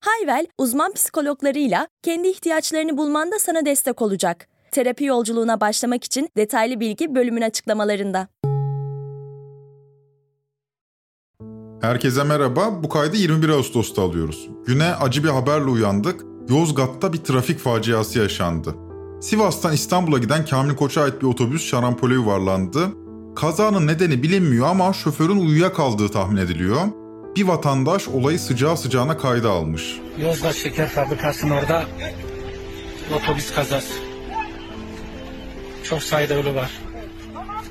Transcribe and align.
Hayvel, 0.00 0.46
uzman 0.58 0.92
psikologlarıyla 0.92 1.88
kendi 2.02 2.28
ihtiyaçlarını 2.28 2.96
bulmanda 2.96 3.38
sana 3.38 3.66
destek 3.66 4.02
olacak. 4.02 4.48
Terapi 4.72 5.04
yolculuğuna 5.04 5.60
başlamak 5.60 6.04
için 6.04 6.28
detaylı 6.36 6.80
bilgi 6.80 7.14
bölümün 7.14 7.42
açıklamalarında. 7.42 8.28
Herkese 11.80 12.24
merhaba. 12.24 12.82
Bu 12.82 12.88
kaydı 12.88 13.16
21 13.16 13.48
Ağustos'ta 13.48 14.02
alıyoruz. 14.02 14.48
Güne 14.66 14.94
acı 14.94 15.24
bir 15.24 15.28
haberle 15.28 15.64
uyandık. 15.70 16.24
Yozgat'ta 16.48 17.12
bir 17.12 17.18
trafik 17.18 17.58
faciası 17.58 18.18
yaşandı. 18.18 18.74
Sivas'tan 19.20 19.72
İstanbul'a 19.72 20.18
giden 20.18 20.44
Kamil 20.44 20.76
Koç'a 20.76 21.02
ait 21.02 21.22
bir 21.22 21.26
otobüs 21.26 21.64
şarampole 21.64 22.14
yuvarlandı. 22.14 22.88
Kazanın 23.36 23.86
nedeni 23.86 24.22
bilinmiyor 24.22 24.66
ama 24.66 24.92
şoförün 24.92 25.46
uyuyakaldığı 25.46 26.08
tahmin 26.08 26.36
ediliyor. 26.36 26.80
Bir 27.38 27.44
vatandaş 27.44 28.08
olayı 28.08 28.38
sıcağı 28.38 28.76
sıcağına 28.76 29.18
kayda 29.18 29.50
almış. 29.50 30.00
Yozgat 30.22 30.54
Şeker 30.54 30.88
Fabrikası'nın 30.88 31.50
orada 31.50 31.84
otobüs 33.16 33.54
kazası. 33.54 33.94
Çok 35.84 36.02
sayıda 36.02 36.34
ölü 36.34 36.54
var. 36.54 36.70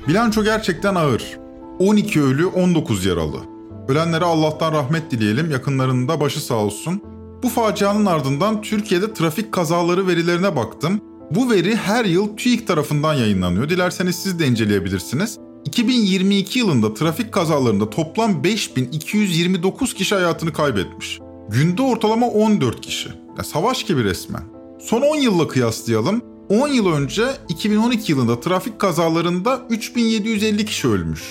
Bilanço 0.08 0.44
gerçekten 0.44 0.94
ağır. 0.94 1.38
12 1.78 2.22
ölü, 2.22 2.46
19 2.46 3.04
yaralı. 3.04 3.40
Ölenlere 3.88 4.24
Allah'tan 4.24 4.72
rahmet 4.72 5.10
dileyelim, 5.10 5.50
yakınlarının 5.50 6.08
da 6.08 6.20
başı 6.20 6.40
sağ 6.40 6.54
olsun. 6.54 7.02
Bu 7.42 7.48
facianın 7.48 8.06
ardından 8.06 8.62
Türkiye'de 8.62 9.12
trafik 9.12 9.52
kazaları 9.52 10.06
verilerine 10.06 10.56
baktım. 10.56 11.00
Bu 11.30 11.50
veri 11.50 11.76
her 11.76 12.04
yıl 12.04 12.36
TÜİK 12.36 12.66
tarafından 12.66 13.14
yayınlanıyor. 13.14 13.68
Dilerseniz 13.68 14.16
siz 14.16 14.38
de 14.38 14.46
inceleyebilirsiniz. 14.46 15.38
2022 15.68 16.58
yılında 16.58 16.94
trafik 16.94 17.32
kazalarında 17.32 17.90
toplam 17.90 18.44
5229 18.44 19.94
kişi 19.94 20.14
hayatını 20.14 20.52
kaybetmiş. 20.52 21.18
Günde 21.48 21.82
ortalama 21.82 22.28
14 22.28 22.80
kişi. 22.80 23.08
Ya 23.38 23.44
savaş 23.44 23.84
gibi 23.84 24.04
resmen. 24.04 24.42
Son 24.80 25.02
10 25.02 25.16
yılla 25.16 25.48
kıyaslayalım. 25.48 26.22
10 26.48 26.68
yıl 26.68 26.92
önce 26.92 27.24
2012 27.48 28.12
yılında 28.12 28.40
trafik 28.40 28.78
kazalarında 28.78 29.60
3750 29.70 30.64
kişi 30.64 30.88
ölmüş. 30.88 31.22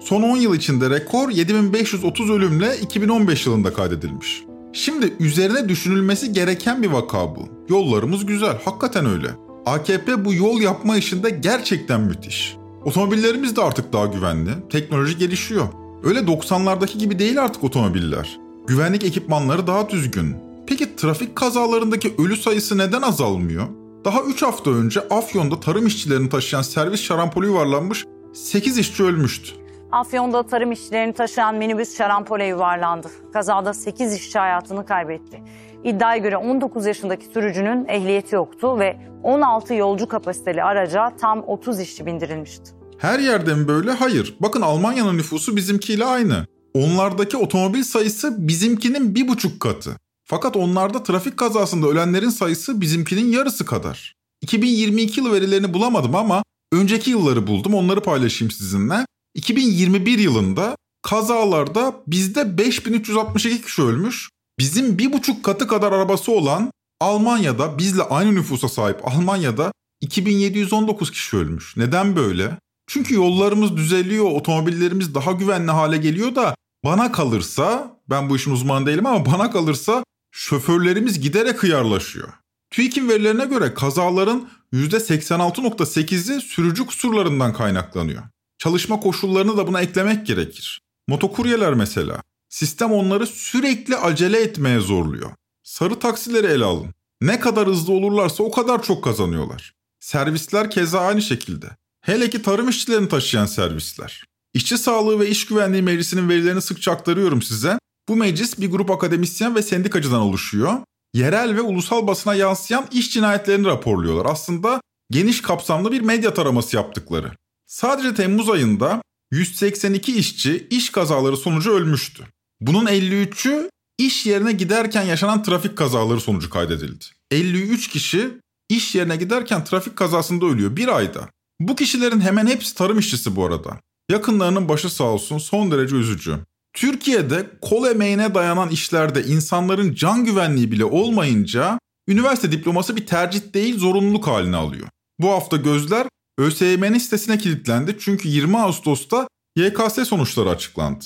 Son 0.00 0.22
10 0.22 0.36
yıl 0.36 0.54
içinde 0.54 0.90
rekor 0.90 1.30
7530 1.30 2.30
ölümle 2.30 2.76
2015 2.82 3.46
yılında 3.46 3.72
kaydedilmiş. 3.72 4.42
Şimdi 4.72 5.14
üzerine 5.20 5.68
düşünülmesi 5.68 6.32
gereken 6.32 6.82
bir 6.82 6.90
vaka 6.90 7.36
bu. 7.36 7.48
Yollarımız 7.68 8.26
güzel, 8.26 8.58
hakikaten 8.64 9.06
öyle. 9.06 9.28
AKP 9.66 10.24
bu 10.24 10.34
yol 10.34 10.60
yapma 10.60 10.96
işinde 10.96 11.30
gerçekten 11.30 12.00
müthiş. 12.00 12.56
Otomobillerimiz 12.86 13.56
de 13.56 13.62
artık 13.62 13.92
daha 13.92 14.06
güvenli, 14.06 14.50
teknoloji 14.70 15.18
gelişiyor. 15.18 15.68
Öyle 16.04 16.18
90'lardaki 16.18 16.98
gibi 16.98 17.18
değil 17.18 17.42
artık 17.42 17.64
otomobiller. 17.64 18.40
Güvenlik 18.66 19.04
ekipmanları 19.04 19.66
daha 19.66 19.90
düzgün. 19.90 20.36
Peki 20.66 20.96
trafik 20.96 21.36
kazalarındaki 21.36 22.14
ölü 22.18 22.36
sayısı 22.36 22.78
neden 22.78 23.02
azalmıyor? 23.02 23.66
Daha 24.04 24.22
3 24.22 24.42
hafta 24.42 24.70
önce 24.70 25.00
Afyon'da 25.00 25.60
tarım 25.60 25.86
işçilerini 25.86 26.28
taşıyan 26.28 26.62
servis 26.62 27.00
şarampolü 27.00 27.46
yuvarlanmış, 27.46 28.04
8 28.34 28.78
işçi 28.78 29.02
ölmüştü. 29.04 29.52
Afyon'da 29.92 30.42
tarım 30.42 30.72
işçilerini 30.72 31.12
taşıyan 31.12 31.54
minibüs 31.54 31.96
şarampole 31.96 32.46
yuvarlandı. 32.46 33.08
Kazada 33.32 33.74
8 33.74 34.14
işçi 34.14 34.38
hayatını 34.38 34.86
kaybetti. 34.86 35.42
İddiaya 35.86 36.16
göre 36.16 36.36
19 36.36 36.86
yaşındaki 36.86 37.26
sürücünün 37.26 37.86
ehliyeti 37.88 38.34
yoktu 38.34 38.78
ve 38.78 38.96
16 39.22 39.74
yolcu 39.74 40.08
kapasiteli 40.08 40.62
araca 40.62 41.16
tam 41.20 41.42
30 41.46 41.80
işçi 41.80 42.06
bindirilmişti. 42.06 42.70
Her 42.98 43.18
yerde 43.18 43.54
mi 43.54 43.68
böyle? 43.68 43.90
Hayır. 43.90 44.36
Bakın 44.40 44.60
Almanya'nın 44.60 45.18
nüfusu 45.18 45.56
bizimkiyle 45.56 46.04
aynı. 46.04 46.46
Onlardaki 46.74 47.36
otomobil 47.36 47.82
sayısı 47.82 48.48
bizimkinin 48.48 49.14
bir 49.14 49.28
buçuk 49.28 49.60
katı. 49.60 49.96
Fakat 50.24 50.56
onlarda 50.56 51.02
trafik 51.02 51.36
kazasında 51.36 51.86
ölenlerin 51.86 52.28
sayısı 52.28 52.80
bizimkinin 52.80 53.32
yarısı 53.32 53.64
kadar. 53.64 54.14
2022 54.40 55.20
yılı 55.20 55.32
verilerini 55.32 55.74
bulamadım 55.74 56.14
ama 56.14 56.42
önceki 56.72 57.10
yılları 57.10 57.46
buldum 57.46 57.74
onları 57.74 58.00
paylaşayım 58.00 58.50
sizinle. 58.50 59.06
2021 59.34 60.18
yılında 60.18 60.76
kazalarda 61.02 61.94
bizde 62.06 62.58
5362 62.58 63.62
kişi 63.62 63.82
ölmüş. 63.82 64.28
Bizim 64.58 64.98
bir 64.98 65.12
buçuk 65.12 65.44
katı 65.44 65.66
kadar 65.66 65.92
arabası 65.92 66.32
olan 66.32 66.70
Almanya'da 67.00 67.78
bizle 67.78 68.02
aynı 68.02 68.34
nüfusa 68.34 68.68
sahip 68.68 69.08
Almanya'da 69.08 69.72
2719 70.00 71.10
kişi 71.10 71.36
ölmüş. 71.36 71.76
Neden 71.76 72.16
böyle? 72.16 72.58
Çünkü 72.86 73.14
yollarımız 73.14 73.76
düzeliyor, 73.76 74.24
otomobillerimiz 74.24 75.14
daha 75.14 75.32
güvenli 75.32 75.70
hale 75.70 75.96
geliyor 75.96 76.34
da 76.34 76.54
bana 76.84 77.12
kalırsa, 77.12 77.96
ben 78.10 78.30
bu 78.30 78.36
işin 78.36 78.50
uzmanı 78.50 78.86
değilim 78.86 79.06
ama 79.06 79.26
bana 79.26 79.50
kalırsa 79.50 80.04
şoförlerimiz 80.32 81.20
giderek 81.20 81.62
hıyarlaşıyor. 81.62 82.28
TÜİK'in 82.70 83.08
verilerine 83.08 83.44
göre 83.44 83.74
kazaların 83.74 84.48
%86.8'i 84.72 86.40
sürücü 86.40 86.86
kusurlarından 86.86 87.52
kaynaklanıyor. 87.52 88.22
Çalışma 88.58 89.00
koşullarını 89.00 89.56
da 89.56 89.66
buna 89.66 89.80
eklemek 89.80 90.26
gerekir. 90.26 90.80
Motokuryeler 91.08 91.74
mesela. 91.74 92.22
Sistem 92.56 92.92
onları 92.92 93.26
sürekli 93.26 93.96
acele 93.96 94.40
etmeye 94.40 94.80
zorluyor. 94.80 95.30
Sarı 95.62 95.98
taksileri 95.98 96.46
ele 96.46 96.64
alın. 96.64 96.94
Ne 97.20 97.40
kadar 97.40 97.68
hızlı 97.68 97.92
olurlarsa 97.92 98.42
o 98.42 98.50
kadar 98.50 98.82
çok 98.82 99.04
kazanıyorlar. 99.04 99.74
Servisler 100.00 100.70
keza 100.70 101.00
aynı 101.00 101.22
şekilde. 101.22 101.66
Hele 102.00 102.30
ki 102.30 102.42
tarım 102.42 102.68
işçilerini 102.68 103.08
taşıyan 103.08 103.46
servisler. 103.46 104.24
İşçi 104.54 104.78
Sağlığı 104.78 105.20
ve 105.20 105.28
İş 105.28 105.46
Güvenliği 105.46 105.82
Meclisi'nin 105.82 106.28
verilerini 106.28 106.62
sıkça 106.62 106.92
aktarıyorum 106.92 107.42
size. 107.42 107.78
Bu 108.08 108.16
meclis 108.16 108.60
bir 108.60 108.70
grup 108.70 108.90
akademisyen 108.90 109.54
ve 109.54 109.62
sendikacıdan 109.62 110.20
oluşuyor. 110.20 110.72
Yerel 111.14 111.56
ve 111.56 111.60
ulusal 111.60 112.06
basına 112.06 112.34
yansıyan 112.34 112.86
iş 112.92 113.12
cinayetlerini 113.12 113.66
raporluyorlar. 113.66 114.32
Aslında 114.32 114.80
geniş 115.10 115.42
kapsamlı 115.42 115.92
bir 115.92 116.00
medya 116.00 116.34
taraması 116.34 116.76
yaptıkları. 116.76 117.32
Sadece 117.66 118.14
Temmuz 118.14 118.50
ayında 118.50 119.02
182 119.30 120.16
işçi 120.16 120.66
iş 120.70 120.90
kazaları 120.90 121.36
sonucu 121.36 121.72
ölmüştü. 121.72 122.26
Bunun 122.60 122.86
53'ü 122.86 123.70
iş 123.98 124.26
yerine 124.26 124.52
giderken 124.52 125.02
yaşanan 125.02 125.42
trafik 125.42 125.76
kazaları 125.78 126.20
sonucu 126.20 126.50
kaydedildi. 126.50 127.04
53 127.30 127.88
kişi 127.88 128.30
iş 128.68 128.94
yerine 128.94 129.16
giderken 129.16 129.64
trafik 129.64 129.96
kazasında 129.96 130.46
ölüyor 130.46 130.76
bir 130.76 130.96
ayda. 130.96 131.28
Bu 131.60 131.76
kişilerin 131.76 132.20
hemen 132.20 132.46
hepsi 132.46 132.74
tarım 132.74 132.98
işçisi 132.98 133.36
bu 133.36 133.44
arada. 133.44 133.80
Yakınlarının 134.10 134.68
başı 134.68 134.90
sağ 134.90 135.04
olsun 135.04 135.38
son 135.38 135.70
derece 135.70 135.96
üzücü. 135.96 136.38
Türkiye'de 136.72 137.50
kol 137.62 137.86
emeğine 137.86 138.34
dayanan 138.34 138.68
işlerde 138.70 139.24
insanların 139.24 139.94
can 139.94 140.24
güvenliği 140.24 140.72
bile 140.72 140.84
olmayınca 140.84 141.78
üniversite 142.08 142.52
diploması 142.52 142.96
bir 142.96 143.06
tercih 143.06 143.54
değil 143.54 143.78
zorunluluk 143.78 144.26
haline 144.26 144.56
alıyor. 144.56 144.88
Bu 145.20 145.30
hafta 145.30 145.56
gözler 145.56 146.06
ÖSYM'nin 146.38 146.98
sitesine 146.98 147.38
kilitlendi 147.38 147.96
çünkü 148.00 148.28
20 148.28 148.58
Ağustos'ta 148.58 149.28
YKS 149.56 150.08
sonuçları 150.08 150.50
açıklandı. 150.50 151.04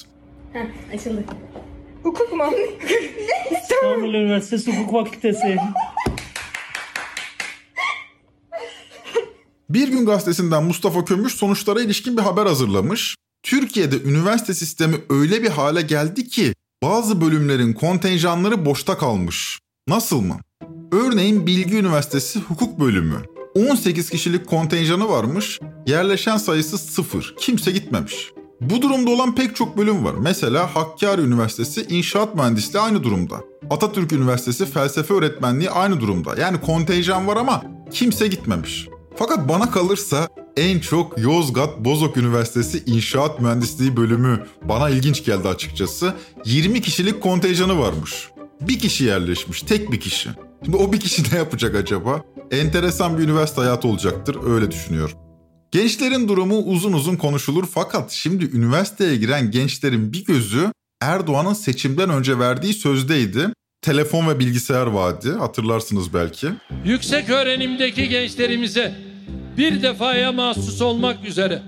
Heh, 0.53 0.95
açıldı. 0.95 1.25
Hukuk 2.03 2.33
mu? 2.33 2.45
İstanbul 3.63 4.15
Üniversitesi 4.15 4.77
Hukuk 4.77 5.07
Fakültesi. 5.07 5.57
Bir 9.71 9.89
Gün 9.89 10.07
Gazetesi'nden 10.07 10.65
Mustafa 10.65 11.05
Kömüş 11.05 11.35
sonuçlara 11.35 11.81
ilişkin 11.83 12.17
bir 12.17 12.23
haber 12.23 12.47
hazırlamış. 12.47 13.17
Türkiye'de 13.43 14.03
üniversite 14.03 14.55
sistemi 14.55 14.97
öyle 15.11 15.43
bir 15.43 15.49
hale 15.49 15.83
geldi 15.83 16.29
ki 16.29 16.55
bazı 16.83 17.21
bölümlerin 17.21 17.73
kontenjanları 17.73 18.65
boşta 18.65 18.99
kalmış. 18.99 19.59
Nasıl 19.89 20.21
mı? 20.21 20.37
Örneğin 20.93 21.47
Bilgi 21.47 21.77
Üniversitesi 21.77 22.41
Hukuk 22.41 22.81
Bölümü. 22.81 23.23
18 23.55 24.11
kişilik 24.11 24.47
kontenjanı 24.47 25.09
varmış, 25.09 25.61
yerleşen 25.87 26.37
sayısı 26.37 26.79
sıfır, 26.79 27.35
kimse 27.39 27.71
gitmemiş. 27.71 28.31
Bu 28.61 28.83
durumda 28.83 29.11
olan 29.11 29.35
pek 29.35 29.57
çok 29.57 29.79
bölüm 29.79 30.05
var. 30.05 30.15
Mesela 30.21 30.75
Hakkari 30.75 31.21
Üniversitesi 31.21 31.87
İnşaat 31.89 32.35
Mühendisliği 32.35 32.83
aynı 32.83 33.03
durumda. 33.03 33.37
Atatürk 33.71 34.13
Üniversitesi 34.13 34.67
Felsefe 34.67 35.15
Öğretmenliği 35.15 35.71
aynı 35.71 36.01
durumda. 36.01 36.41
Yani 36.41 36.61
kontenjan 36.61 37.27
var 37.27 37.37
ama 37.37 37.63
kimse 37.91 38.29
gitmemiş. 38.29 38.89
Fakat 39.17 39.49
bana 39.49 39.71
kalırsa 39.71 40.29
en 40.57 40.81
çok 40.81 41.19
Yozgat 41.19 41.79
Bozok 41.79 42.17
Üniversitesi 42.17 42.83
İnşaat 42.87 43.41
Mühendisliği 43.41 43.97
bölümü 43.97 44.47
bana 44.63 44.91
ilginç 44.91 45.25
geldi 45.25 45.49
açıkçası. 45.49 46.15
20 46.45 46.81
kişilik 46.81 47.21
kontenjanı 47.21 47.79
varmış. 47.79 48.29
Bir 48.61 48.79
kişi 48.79 49.05
yerleşmiş, 49.05 49.63
tek 49.63 49.93
bir 49.93 50.01
kişi. 50.01 50.31
Şimdi 50.65 50.77
o 50.77 50.93
bir 50.93 51.01
kişi 51.01 51.23
ne 51.35 51.39
yapacak 51.39 51.75
acaba? 51.75 52.23
Enteresan 52.51 53.19
bir 53.19 53.23
üniversite 53.23 53.61
hayatı 53.61 53.89
olacaktır 53.89 54.37
öyle 54.47 54.71
düşünüyorum. 54.71 55.19
Gençlerin 55.71 56.29
durumu 56.29 56.59
uzun 56.59 56.93
uzun 56.93 57.17
konuşulur 57.17 57.67
fakat 57.75 58.11
şimdi 58.11 58.57
üniversiteye 58.57 59.17
giren 59.17 59.51
gençlerin 59.51 60.13
bir 60.13 60.25
gözü 60.25 60.73
Erdoğan'ın 61.01 61.53
seçimden 61.53 62.11
önce 62.11 62.39
verdiği 62.39 62.75
sözdeydi. 62.75 63.49
Telefon 63.83 64.29
ve 64.29 64.39
bilgisayar 64.39 64.87
vaadi 64.87 65.31
hatırlarsınız 65.31 66.15
belki. 66.15 66.49
Yüksek 66.85 67.31
öğrenimdeki 67.31 68.09
gençlerimize 68.09 68.95
bir 69.57 69.83
defaya 69.83 70.33
mahsus 70.33 70.83
olmak 70.83 71.25
üzere 71.25 71.63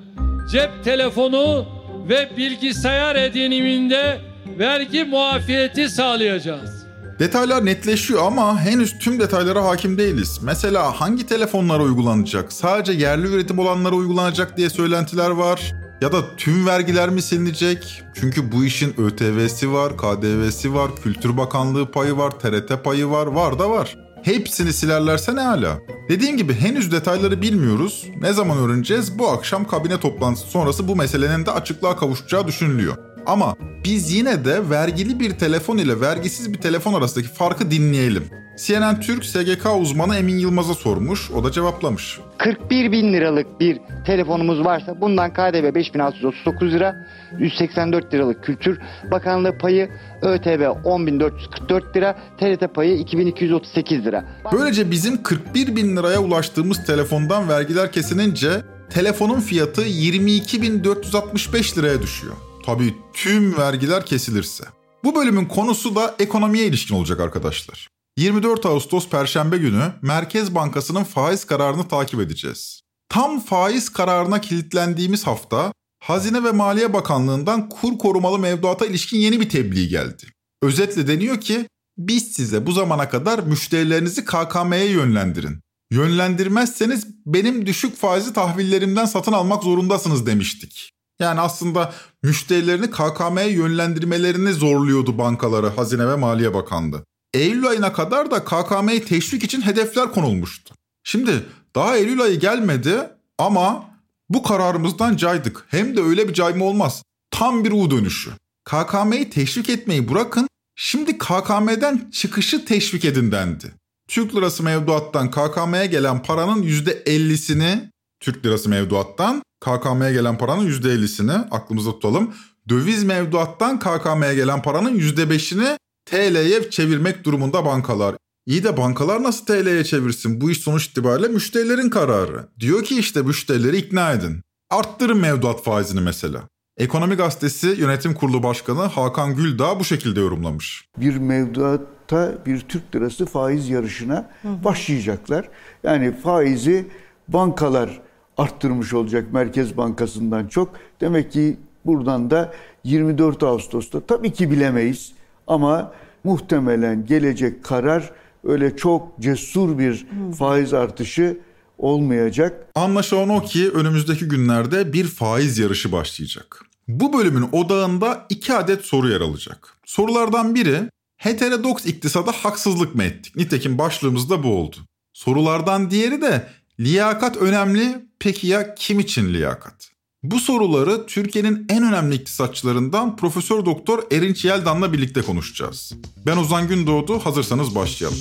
cep 0.52 0.84
telefonu 0.84 1.66
ve 2.08 2.30
bilgisayar 2.36 3.16
ediniminde 3.16 4.20
vergi 4.58 5.04
muafiyeti 5.04 5.88
sağlayacağız. 5.88 6.81
Detaylar 7.22 7.66
netleşiyor 7.66 8.22
ama 8.26 8.60
henüz 8.60 8.98
tüm 8.98 9.20
detaylara 9.20 9.64
hakim 9.64 9.98
değiliz. 9.98 10.40
Mesela 10.42 11.00
hangi 11.00 11.26
telefonlara 11.26 11.82
uygulanacak, 11.82 12.52
sadece 12.52 12.92
yerli 12.92 13.26
üretim 13.26 13.58
olanlara 13.58 13.94
uygulanacak 13.94 14.56
diye 14.56 14.70
söylentiler 14.70 15.30
var. 15.30 15.72
Ya 16.00 16.12
da 16.12 16.36
tüm 16.36 16.66
vergiler 16.66 17.08
mi 17.08 17.22
silinecek? 17.22 18.02
Çünkü 18.14 18.52
bu 18.52 18.64
işin 18.64 18.94
ÖTV'si 19.00 19.72
var, 19.72 19.96
KDV'si 19.96 20.74
var, 20.74 20.90
Kültür 21.02 21.36
Bakanlığı 21.36 21.90
payı 21.90 22.16
var, 22.16 22.30
TRT 22.30 22.84
payı 22.84 23.10
var, 23.10 23.26
var 23.26 23.58
da 23.58 23.70
var. 23.70 23.96
Hepsini 24.22 24.72
silerlerse 24.72 25.36
ne 25.36 25.40
hala? 25.40 25.78
Dediğim 26.08 26.36
gibi 26.36 26.54
henüz 26.54 26.92
detayları 26.92 27.42
bilmiyoruz. 27.42 28.06
Ne 28.20 28.32
zaman 28.32 28.58
öğreneceğiz? 28.58 29.18
Bu 29.18 29.28
akşam 29.28 29.64
kabine 29.64 30.00
toplantısı 30.00 30.46
sonrası 30.46 30.88
bu 30.88 30.96
meselenin 30.96 31.46
de 31.46 31.50
açıklığa 31.50 31.96
kavuşacağı 31.96 32.46
düşünülüyor. 32.46 32.96
Ama 33.26 33.56
biz 33.84 34.12
yine 34.12 34.44
de 34.44 34.70
vergili 34.70 35.20
bir 35.20 35.30
telefon 35.30 35.78
ile 35.78 36.00
vergisiz 36.00 36.52
bir 36.52 36.58
telefon 36.58 36.94
arasındaki 36.94 37.28
farkı 37.28 37.70
dinleyelim. 37.70 38.24
CNN 38.56 39.00
Türk 39.00 39.24
SGK 39.24 39.66
uzmanı 39.80 40.16
Emin 40.16 40.38
Yılmaz'a 40.38 40.74
sormuş, 40.74 41.30
o 41.30 41.44
da 41.44 41.52
cevaplamış. 41.52 42.18
41 42.38 42.92
bin 42.92 43.12
liralık 43.12 43.60
bir 43.60 43.80
telefonumuz 44.06 44.64
varsa 44.64 45.00
bundan 45.00 45.32
KDV 45.32 45.74
5639 45.74 46.72
lira, 46.72 47.06
184 47.38 48.14
liralık 48.14 48.44
Kültür 48.44 48.78
Bakanlığı 49.10 49.58
payı, 49.58 49.88
ÖTV 50.22 50.70
10444 50.84 51.96
lira, 51.96 52.18
TRT 52.40 52.74
payı 52.74 52.96
2238 52.96 54.04
lira. 54.04 54.24
Böylece 54.52 54.90
bizim 54.90 55.22
41 55.22 55.76
bin 55.76 55.96
liraya 55.96 56.18
ulaştığımız 56.18 56.86
telefondan 56.86 57.48
vergiler 57.48 57.92
kesilince 57.92 58.50
telefonun 58.90 59.40
fiyatı 59.40 59.82
22.465 59.82 61.78
liraya 61.78 62.02
düşüyor. 62.02 62.34
Tabii 62.66 62.94
tüm 63.12 63.56
vergiler 63.56 64.06
kesilirse. 64.06 64.64
Bu 65.04 65.14
bölümün 65.14 65.44
konusu 65.44 65.94
da 65.94 66.14
ekonomiye 66.18 66.66
ilişkin 66.66 66.94
olacak 66.94 67.20
arkadaşlar. 67.20 67.88
24 68.16 68.66
Ağustos 68.66 69.08
Perşembe 69.08 69.58
günü 69.58 69.92
Merkez 70.02 70.54
Bankası'nın 70.54 71.04
faiz 71.04 71.44
kararını 71.44 71.88
takip 71.88 72.20
edeceğiz. 72.20 72.80
Tam 73.08 73.40
faiz 73.40 73.88
kararına 73.88 74.40
kilitlendiğimiz 74.40 75.26
hafta 75.26 75.72
Hazine 76.02 76.44
ve 76.44 76.52
Maliye 76.52 76.92
Bakanlığı'ndan 76.92 77.68
kur 77.68 77.98
korumalı 77.98 78.38
mevduata 78.38 78.86
ilişkin 78.86 79.18
yeni 79.18 79.40
bir 79.40 79.48
tebliğ 79.48 79.88
geldi. 79.88 80.26
Özetle 80.62 81.06
deniyor 81.06 81.40
ki 81.40 81.66
biz 81.98 82.32
size 82.32 82.66
bu 82.66 82.72
zamana 82.72 83.08
kadar 83.08 83.38
müşterilerinizi 83.38 84.24
KKM'ye 84.24 84.90
yönlendirin. 84.90 85.60
Yönlendirmezseniz 85.90 87.06
benim 87.26 87.66
düşük 87.66 87.96
faizli 87.96 88.32
tahvillerimden 88.32 89.04
satın 89.04 89.32
almak 89.32 89.62
zorundasınız 89.62 90.26
demiştik. 90.26 90.92
Yani 91.22 91.40
aslında 91.40 91.92
müşterilerini 92.22 92.90
KKM'ye 92.90 93.50
yönlendirmelerini 93.50 94.52
zorluyordu 94.52 95.18
bankaları 95.18 95.66
Hazine 95.66 96.08
ve 96.08 96.16
Maliye 96.16 96.54
Bakanlığı. 96.54 97.04
Eylül 97.34 97.66
ayına 97.66 97.92
kadar 97.92 98.30
da 98.30 98.44
KKM'yi 98.44 99.04
teşvik 99.04 99.44
için 99.44 99.62
hedefler 99.62 100.12
konulmuştu. 100.12 100.74
Şimdi 101.04 101.44
daha 101.74 101.96
Eylül 101.96 102.20
ayı 102.20 102.40
gelmedi 102.40 103.10
ama 103.38 103.84
bu 104.28 104.42
kararımızdan 104.42 105.16
caydık. 105.16 105.64
Hem 105.68 105.96
de 105.96 106.02
öyle 106.02 106.28
bir 106.28 106.34
cayma 106.34 106.64
olmaz. 106.64 107.02
Tam 107.30 107.64
bir 107.64 107.72
U 107.72 107.90
dönüşü. 107.90 108.30
KKM'yi 108.64 109.30
teşvik 109.30 109.68
etmeyi 109.68 110.10
bırakın, 110.10 110.48
şimdi 110.76 111.18
KKM'den 111.18 112.10
çıkışı 112.10 112.64
teşvik 112.64 113.04
edin 113.04 113.32
dendi. 113.32 113.72
Türk 114.08 114.34
lirası 114.34 114.62
mevduattan 114.62 115.30
KKM'ye 115.30 115.86
gelen 115.86 116.22
paranın 116.22 116.62
%50'sini, 116.62 117.90
Türk 118.20 118.46
lirası 118.46 118.68
mevduattan 118.68 119.42
KKM'ye 119.62 120.12
gelen 120.12 120.38
paranın 120.38 120.66
%50'sini 120.66 121.32
aklımızda 121.32 121.90
tutalım. 121.90 122.34
Döviz 122.68 123.04
mevduattan 123.04 123.78
KKM'ye 123.78 124.34
gelen 124.34 124.62
paranın 124.62 124.98
%5'ini 124.98 125.78
TL'ye 126.06 126.70
çevirmek 126.70 127.24
durumunda 127.24 127.64
bankalar. 127.64 128.16
İyi 128.46 128.64
de 128.64 128.76
bankalar 128.76 129.22
nasıl 129.22 129.46
TL'ye 129.46 129.84
çevirsin? 129.84 130.40
Bu 130.40 130.50
iş 130.50 130.58
sonuç 130.58 130.86
itibariyle 130.86 131.28
müşterilerin 131.28 131.90
kararı. 131.90 132.48
Diyor 132.60 132.84
ki 132.84 132.98
işte 132.98 133.22
müşterileri 133.22 133.76
ikna 133.76 134.12
edin. 134.12 134.42
Arttırın 134.70 135.18
mevduat 135.18 135.64
faizini 135.64 136.00
mesela. 136.00 136.42
Ekonomi 136.76 137.14
Gazetesi 137.14 137.66
Yönetim 137.66 138.14
Kurulu 138.14 138.42
Başkanı 138.42 138.82
Hakan 138.82 139.36
Güldağ 139.36 139.80
bu 139.80 139.84
şekilde 139.84 140.20
yorumlamış. 140.20 140.84
Bir 140.98 141.16
mevduatta 141.16 142.34
bir 142.46 142.60
Türk 142.60 142.94
lirası 142.94 143.26
faiz 143.26 143.68
yarışına 143.68 144.30
başlayacaklar. 144.44 145.48
Yani 145.82 146.16
faizi 146.16 146.86
bankalar 147.28 148.00
arttırmış 148.38 148.94
olacak 148.94 149.32
Merkez 149.32 149.76
Bankası'ndan 149.76 150.46
çok. 150.46 150.74
Demek 151.00 151.32
ki 151.32 151.56
buradan 151.84 152.30
da 152.30 152.52
24 152.84 153.42
Ağustos'ta 153.42 154.00
tabii 154.00 154.32
ki 154.32 154.50
bilemeyiz 154.50 155.12
ama 155.46 155.92
muhtemelen 156.24 157.06
gelecek 157.06 157.64
karar 157.64 158.12
öyle 158.44 158.76
çok 158.76 159.20
cesur 159.20 159.78
bir 159.78 160.06
faiz 160.38 160.74
artışı 160.74 161.38
olmayacak. 161.78 162.66
Anlaşılan 162.74 163.28
o 163.28 163.42
ki 163.42 163.70
önümüzdeki 163.70 164.28
günlerde 164.28 164.92
bir 164.92 165.04
faiz 165.04 165.58
yarışı 165.58 165.92
başlayacak. 165.92 166.64
Bu 166.88 167.12
bölümün 167.12 167.48
odağında 167.52 168.26
iki 168.28 168.54
adet 168.54 168.84
soru 168.84 169.10
yer 169.10 169.20
alacak. 169.20 169.78
Sorulardan 169.86 170.54
biri 170.54 170.90
heterodoks 171.16 171.86
iktisada 171.86 172.32
haksızlık 172.32 172.94
mı 172.94 173.04
ettik? 173.04 173.36
Nitekim 173.36 173.78
başlığımız 173.78 174.30
da 174.30 174.42
bu 174.42 174.48
oldu. 174.48 174.76
Sorulardan 175.12 175.90
diğeri 175.90 176.22
de 176.22 176.48
liyakat 176.80 177.36
önemli 177.36 178.06
peki 178.22 178.46
ya 178.46 178.74
kim 178.74 179.00
için 179.00 179.34
liyakat? 179.34 179.90
Bu 180.22 180.40
soruları 180.40 181.06
Türkiye'nin 181.06 181.66
en 181.68 181.82
önemli 181.82 182.14
iktisatçılarından 182.14 183.16
Profesör 183.16 183.64
Doktor 183.64 184.02
Erinç 184.12 184.44
Yeldan'la 184.44 184.92
birlikte 184.92 185.22
konuşacağız. 185.22 185.92
Ben 186.26 186.36
Ozan 186.36 186.68
Gündoğdu, 186.68 187.18
hazırsanız 187.18 187.74
başlayalım. 187.74 188.18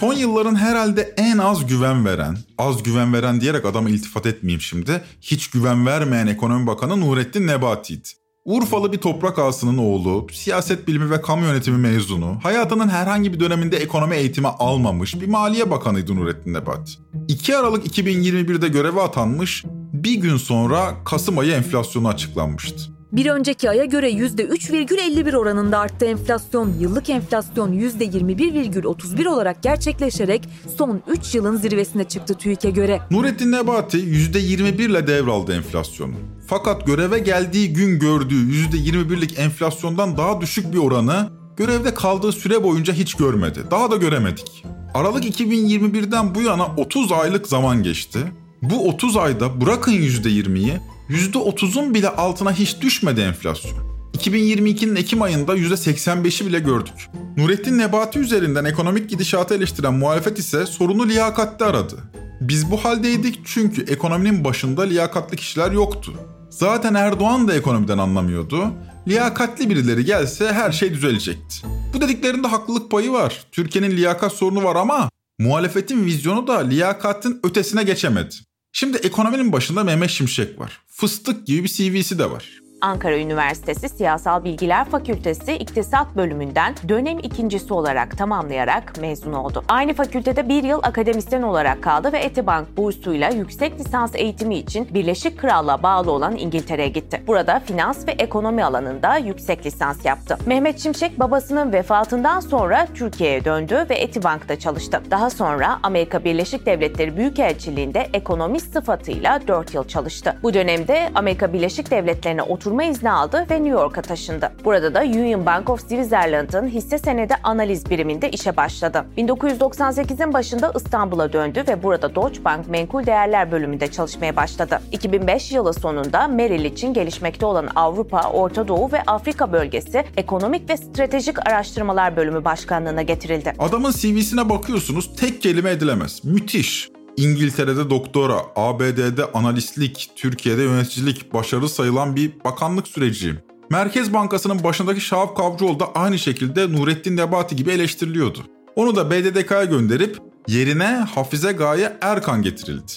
Son 0.00 0.14
yılların 0.14 0.56
herhalde 0.56 1.14
en 1.16 1.38
az 1.38 1.66
güven 1.66 2.04
veren, 2.04 2.38
az 2.58 2.82
güven 2.82 3.12
veren 3.12 3.40
diyerek 3.40 3.64
adama 3.64 3.90
iltifat 3.90 4.26
etmeyeyim 4.26 4.60
şimdi, 4.60 5.04
hiç 5.20 5.50
güven 5.50 5.86
vermeyen 5.86 6.26
ekonomi 6.26 6.66
bakanı 6.66 7.00
Nurettin 7.00 7.46
Nebati'ydi. 7.46 8.23
Urfalı 8.44 8.92
bir 8.92 8.98
toprak 8.98 9.38
ağasının 9.38 9.78
oğlu, 9.78 10.26
siyaset 10.32 10.88
bilimi 10.88 11.10
ve 11.10 11.20
kamu 11.20 11.46
yönetimi 11.46 11.78
mezunu, 11.78 12.38
hayatının 12.42 12.88
herhangi 12.88 13.32
bir 13.32 13.40
döneminde 13.40 13.76
ekonomi 13.76 14.16
eğitimi 14.16 14.48
almamış 14.48 15.20
bir 15.20 15.28
maliye 15.28 15.70
bakanıydı 15.70 16.16
Nurettin 16.16 16.54
Nebati. 16.54 16.92
2 17.28 17.56
Aralık 17.56 17.86
2021'de 17.86 18.68
göreve 18.68 19.02
atanmış, 19.02 19.64
bir 19.92 20.14
gün 20.14 20.36
sonra 20.36 20.94
Kasım 21.04 21.38
ayı 21.38 21.52
enflasyonu 21.52 22.08
açıklanmıştı. 22.08 22.93
Bir 23.16 23.26
önceki 23.26 23.70
aya 23.70 23.84
göre 23.84 24.10
%3,51 24.10 25.36
oranında 25.36 25.78
arttı 25.78 26.04
enflasyon. 26.04 26.74
Yıllık 26.80 27.10
enflasyon 27.10 27.72
%21,31 27.72 29.28
olarak 29.28 29.62
gerçekleşerek 29.62 30.48
son 30.78 31.02
3 31.08 31.34
yılın 31.34 31.56
zirvesine 31.56 32.04
çıktı 32.04 32.34
TÜİK'e 32.34 32.70
göre. 32.70 33.00
Nurettin 33.10 33.52
Nebati 33.52 33.98
%21 33.98 34.82
ile 34.82 35.06
devraldı 35.06 35.54
enflasyonu. 35.54 36.14
Fakat 36.46 36.86
göreve 36.86 37.18
geldiği 37.18 37.72
gün 37.72 37.98
gördüğü 37.98 38.52
%21'lik 38.52 39.38
enflasyondan 39.38 40.16
daha 40.16 40.40
düşük 40.40 40.72
bir 40.72 40.78
oranı 40.78 41.30
görevde 41.56 41.94
kaldığı 41.94 42.32
süre 42.32 42.62
boyunca 42.62 42.94
hiç 42.94 43.14
görmedi. 43.14 43.60
Daha 43.70 43.90
da 43.90 43.96
göremedik. 43.96 44.64
Aralık 44.94 45.24
2021'den 45.24 46.34
bu 46.34 46.42
yana 46.42 46.66
30 46.76 47.12
aylık 47.12 47.46
zaman 47.46 47.82
geçti. 47.82 48.18
Bu 48.62 48.88
30 48.88 49.16
ayda 49.16 49.60
bırakın 49.60 49.92
%20'yi 49.92 50.80
%30'un 51.10 51.94
bile 51.94 52.08
altına 52.08 52.52
hiç 52.52 52.80
düşmedi 52.80 53.20
enflasyon. 53.20 53.94
2022'nin 54.18 54.96
Ekim 54.96 55.22
ayında 55.22 55.56
%85'i 55.56 56.46
bile 56.46 56.58
gördük. 56.58 57.10
Nurettin 57.36 57.78
Nebati 57.78 58.18
üzerinden 58.18 58.64
ekonomik 58.64 59.10
gidişatı 59.10 59.54
eleştiren 59.54 59.94
muhalefet 59.94 60.38
ise 60.38 60.66
sorunu 60.66 61.08
liyakatte 61.08 61.64
aradı. 61.64 61.96
Biz 62.40 62.70
bu 62.70 62.84
haldeydik 62.84 63.40
çünkü 63.44 63.82
ekonominin 63.82 64.44
başında 64.44 64.82
liyakatli 64.82 65.36
kişiler 65.36 65.72
yoktu. 65.72 66.12
Zaten 66.50 66.94
Erdoğan 66.94 67.48
da 67.48 67.54
ekonomiden 67.54 67.98
anlamıyordu. 67.98 68.72
Liyakatli 69.08 69.70
birileri 69.70 70.04
gelse 70.04 70.52
her 70.52 70.72
şey 70.72 70.94
düzelecekti. 70.94 71.56
Bu 71.94 72.00
dediklerinde 72.00 72.48
haklılık 72.48 72.90
payı 72.90 73.12
var. 73.12 73.46
Türkiye'nin 73.52 73.96
liyakat 73.96 74.32
sorunu 74.32 74.64
var 74.64 74.76
ama 74.76 75.10
muhalefetin 75.38 76.04
vizyonu 76.04 76.46
da 76.46 76.58
liyakatin 76.58 77.40
ötesine 77.42 77.82
geçemedi. 77.82 78.34
Şimdi 78.72 78.96
ekonominin 78.96 79.52
başında 79.52 79.84
Mehmet 79.84 80.10
Şimşek 80.10 80.60
var. 80.60 80.83
Fıstık 80.96 81.46
gibi 81.46 81.64
bir 81.64 81.68
CV'si 81.68 82.18
de 82.18 82.30
var. 82.30 82.63
Ankara 82.84 83.18
Üniversitesi 83.18 83.88
Siyasal 83.88 84.44
Bilgiler 84.44 84.84
Fakültesi 84.84 85.52
İktisat 85.52 86.16
Bölümünden 86.16 86.74
dönem 86.88 87.18
ikincisi 87.18 87.74
olarak 87.74 88.18
tamamlayarak 88.18 89.00
mezun 89.00 89.32
oldu. 89.32 89.64
Aynı 89.68 89.94
fakültede 89.94 90.48
bir 90.48 90.62
yıl 90.62 90.80
akademisyen 90.82 91.42
olarak 91.42 91.82
kaldı 91.82 92.12
ve 92.12 92.18
Etibank 92.18 92.76
bursuyla 92.76 93.28
yüksek 93.30 93.80
lisans 93.80 94.14
eğitimi 94.14 94.56
için 94.56 94.88
Birleşik 94.94 95.38
Krallığa 95.38 95.82
bağlı 95.82 96.10
olan 96.12 96.36
İngiltere'ye 96.36 96.88
gitti. 96.88 97.22
Burada 97.26 97.60
finans 97.60 98.08
ve 98.08 98.10
ekonomi 98.10 98.64
alanında 98.64 99.16
yüksek 99.16 99.66
lisans 99.66 100.04
yaptı. 100.04 100.38
Mehmet 100.46 100.80
Şimşek 100.80 101.20
babasının 101.20 101.72
vefatından 101.72 102.40
sonra 102.40 102.86
Türkiye'ye 102.94 103.44
döndü 103.44 103.86
ve 103.90 103.94
Etibank'ta 103.94 104.58
çalıştı. 104.58 105.00
Daha 105.10 105.30
sonra 105.30 105.78
Amerika 105.82 106.24
Birleşik 106.24 106.66
Devletleri 106.66 107.16
Büyükelçiliğinde 107.16 108.08
ekonomist 108.12 108.72
sıfatıyla 108.72 109.40
4 109.48 109.74
yıl 109.74 109.84
çalıştı. 109.84 110.36
Bu 110.42 110.54
dönemde 110.54 111.10
Amerika 111.14 111.52
Birleşik 111.52 111.90
Devletleri'ne 111.90 112.42
oturma 112.42 112.73
izni 112.82 113.10
aldı 113.10 113.46
ve 113.50 113.54
New 113.54 113.80
York'a 113.80 114.02
taşındı. 114.02 114.52
Burada 114.64 114.94
da 114.94 115.00
Union 115.00 115.46
Bank 115.46 115.70
of 115.70 115.80
Switzerland'ın 115.80 116.68
hisse 116.68 116.98
senedi 116.98 117.34
analiz 117.42 117.90
biriminde 117.90 118.30
işe 118.30 118.56
başladı. 118.56 119.04
1998'in 119.16 120.32
başında 120.32 120.72
İstanbul'a 120.76 121.32
döndü 121.32 121.64
ve 121.68 121.82
burada 121.82 122.14
Deutsche 122.14 122.44
Bank 122.44 122.68
Menkul 122.68 123.06
Değerler 123.06 123.52
bölümünde 123.52 123.90
çalışmaya 123.90 124.36
başladı. 124.36 124.80
2005 124.92 125.52
yılı 125.52 125.74
sonunda 125.74 126.28
Merrill 126.28 126.64
için 126.64 126.94
gelişmekte 126.94 127.46
olan 127.46 127.68
Avrupa, 127.74 128.30
Orta 128.30 128.68
Doğu 128.68 128.92
ve 128.92 129.02
Afrika 129.06 129.52
bölgesi 129.52 130.04
Ekonomik 130.16 130.70
ve 130.70 130.76
Stratejik 130.76 131.46
Araştırmalar 131.48 132.16
Bölümü 132.16 132.44
Başkanlığına 132.44 133.02
getirildi. 133.02 133.52
Adamın 133.58 133.92
CV'sine 133.92 134.48
bakıyorsunuz 134.48 135.16
tek 135.16 135.42
kelime 135.42 135.70
edilemez. 135.70 136.24
Müthiş. 136.24 136.90
İngiltere'de 137.16 137.90
doktora, 137.90 138.42
ABD'de 138.56 139.32
analistlik, 139.32 140.10
Türkiye'de 140.16 140.62
yöneticilik 140.62 141.34
başarı 141.34 141.68
sayılan 141.68 142.16
bir 142.16 142.32
bakanlık 142.44 142.88
süreci. 142.88 143.34
Merkez 143.70 144.12
Bankası'nın 144.12 144.64
başındaki 144.64 145.00
Şahap 145.00 145.36
Kavcıoğlu 145.36 145.80
da 145.80 145.92
aynı 145.94 146.18
şekilde 146.18 146.72
Nurettin 146.72 147.16
Nebati 147.16 147.56
gibi 147.56 147.70
eleştiriliyordu. 147.70 148.38
Onu 148.76 148.96
da 148.96 149.10
BDDK'ya 149.10 149.64
gönderip 149.64 150.18
yerine 150.48 151.06
Hafize 151.14 151.52
Gaye 151.52 151.96
Erkan 152.00 152.42
getirildi. 152.42 152.92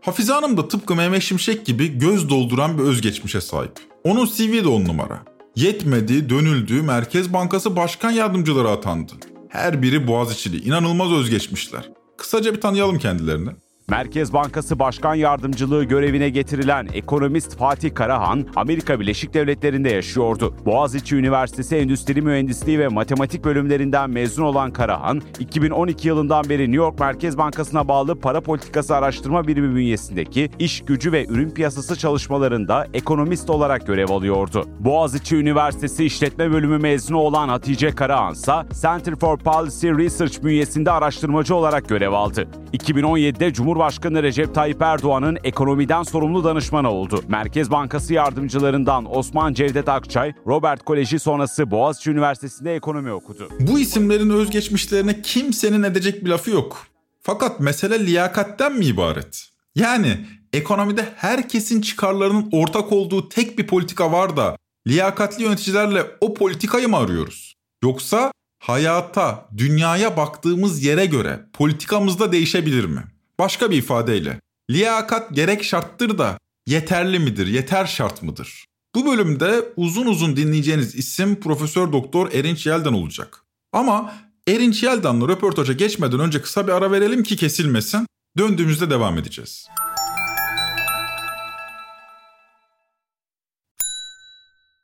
Hafize 0.00 0.32
Hanım 0.32 0.56
da 0.56 0.68
tıpkı 0.68 0.94
Mehmet 0.94 1.22
Şimşek 1.22 1.66
gibi 1.66 1.98
göz 1.98 2.28
dolduran 2.28 2.78
bir 2.78 2.82
özgeçmişe 2.82 3.40
sahip. 3.40 3.72
Onun 4.04 4.26
CV 4.26 4.64
de 4.64 4.68
on 4.68 4.84
numara. 4.84 5.22
Yetmedi, 5.56 6.30
dönüldü, 6.30 6.82
Merkez 6.82 7.32
Bankası 7.32 7.76
Başkan 7.76 8.10
Yardımcıları 8.10 8.68
atandı. 8.68 9.12
Her 9.48 9.82
biri 9.82 10.06
Boğaziçi'li, 10.06 10.64
inanılmaz 10.64 11.12
özgeçmişler. 11.12 11.90
Kısaca 12.20 12.54
bir 12.54 12.60
tanıyalım 12.60 12.98
kendilerini. 12.98 13.50
Merkez 13.90 14.32
Bankası 14.32 14.78
Başkan 14.78 15.14
Yardımcılığı 15.14 15.84
görevine 15.84 16.28
getirilen 16.28 16.88
ekonomist 16.92 17.58
Fatih 17.58 17.94
Karahan, 17.94 18.46
Amerika 18.56 19.00
Birleşik 19.00 19.34
Devletleri'nde 19.34 19.90
yaşıyordu. 19.90 20.54
Boğaziçi 20.64 21.16
Üniversitesi 21.16 21.76
Endüstri 21.76 22.22
Mühendisliği 22.22 22.78
ve 22.78 22.88
Matematik 22.88 23.44
bölümlerinden 23.44 24.10
mezun 24.10 24.42
olan 24.42 24.70
Karahan, 24.70 25.22
2012 25.38 26.08
yılından 26.08 26.44
beri 26.48 26.62
New 26.62 26.76
York 26.76 27.00
Merkez 27.00 27.38
Bankası'na 27.38 27.88
bağlı 27.88 28.20
para 28.20 28.40
politikası 28.40 28.96
araştırma 28.96 29.46
birimi 29.46 29.76
bünyesindeki 29.76 30.50
iş 30.58 30.80
gücü 30.80 31.12
ve 31.12 31.26
ürün 31.26 31.50
piyasası 31.50 31.96
çalışmalarında 31.96 32.86
ekonomist 32.94 33.50
olarak 33.50 33.86
görev 33.86 34.08
alıyordu. 34.08 34.64
Boğaziçi 34.80 35.36
Üniversitesi 35.36 36.04
İşletme 36.04 36.52
Bölümü 36.52 36.78
mezunu 36.78 37.18
olan 37.18 37.48
Hatice 37.48 37.90
Karahan 37.90 38.32
ise 38.32 38.52
Center 38.82 39.14
for 39.14 39.38
Policy 39.38 39.88
Research 39.88 40.42
bünyesinde 40.42 40.90
araştırmacı 40.90 41.54
olarak 41.54 41.88
görev 41.88 42.12
aldı. 42.12 42.48
2017'de 42.72 43.52
Cumhurbaşkanı 43.52 43.79
Cumhurbaşkanı 43.80 44.22
Recep 44.22 44.54
Tayyip 44.54 44.82
Erdoğan'ın 44.82 45.38
ekonomiden 45.44 46.02
sorumlu 46.02 46.44
danışmanı 46.44 46.90
oldu. 46.90 47.24
Merkez 47.28 47.70
Bankası 47.70 48.14
yardımcılarından 48.14 49.16
Osman 49.16 49.54
Cevdet 49.54 49.88
Akçay, 49.88 50.32
Robert 50.46 50.84
Koleji 50.84 51.18
sonrası 51.18 51.70
Boğaziçi 51.70 52.10
Üniversitesi'nde 52.10 52.74
ekonomi 52.74 53.12
okudu. 53.12 53.48
Bu 53.60 53.78
isimlerin 53.78 54.30
özgeçmişlerine 54.30 55.22
kimsenin 55.22 55.82
edecek 55.82 56.24
bir 56.24 56.30
lafı 56.30 56.50
yok. 56.50 56.86
Fakat 57.20 57.60
mesele 57.60 58.06
liyakatten 58.06 58.72
mi 58.72 58.84
ibaret? 58.84 59.48
Yani 59.74 60.26
ekonomide 60.52 61.08
herkesin 61.16 61.80
çıkarlarının 61.80 62.48
ortak 62.52 62.92
olduğu 62.92 63.28
tek 63.28 63.58
bir 63.58 63.66
politika 63.66 64.12
var 64.12 64.36
da 64.36 64.56
liyakatli 64.88 65.42
yöneticilerle 65.42 66.06
o 66.20 66.34
politikayı 66.34 66.88
mı 66.88 66.96
arıyoruz? 66.96 67.54
Yoksa 67.82 68.32
hayata, 68.58 69.48
dünyaya 69.56 70.16
baktığımız 70.16 70.84
yere 70.84 71.06
göre 71.06 71.40
politikamız 71.52 72.18
da 72.18 72.32
değişebilir 72.32 72.84
mi? 72.84 73.02
Başka 73.40 73.70
bir 73.70 73.76
ifadeyle, 73.76 74.40
liyakat 74.70 75.34
gerek 75.34 75.64
şarttır 75.64 76.18
da 76.18 76.38
yeterli 76.66 77.18
midir, 77.18 77.46
yeter 77.46 77.86
şart 77.86 78.22
mıdır? 78.22 78.64
Bu 78.94 79.06
bölümde 79.06 79.64
uzun 79.76 80.06
uzun 80.06 80.36
dinleyeceğiniz 80.36 80.94
isim 80.94 81.40
Profesör 81.40 81.92
Doktor 81.92 82.32
Erinç 82.32 82.66
Yeldan 82.66 82.94
olacak. 82.94 83.44
Ama 83.72 84.14
Erinç 84.48 84.82
Yeldan'la 84.82 85.28
röportaja 85.28 85.72
geçmeden 85.72 86.20
önce 86.20 86.42
kısa 86.42 86.66
bir 86.66 86.72
ara 86.72 86.92
verelim 86.92 87.22
ki 87.22 87.36
kesilmesin. 87.36 88.06
Döndüğümüzde 88.38 88.90
devam 88.90 89.18
edeceğiz. 89.18 89.68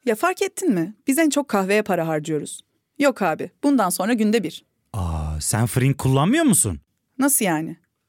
Ya 0.07 0.15
fark 0.15 0.43
ettin 0.43 0.75
mi? 0.75 0.95
Biz 1.07 1.19
en 1.19 1.31
çok 1.31 1.49
kahveye 1.49 1.83
para 1.83 2.09
harcıyoruz. 2.09 2.61
Yok 2.99 3.23
abi, 3.23 3.51
bundan 3.63 3.91
sonra 3.91 4.13
günde 4.13 4.43
bir. 4.43 4.65
Aa, 4.93 5.41
sen 5.41 5.67
Frink 5.67 5.99
kullanmıyor 5.99 6.45
musun? 6.45 6.81
Nasıl 7.19 7.45
yani? 7.45 7.86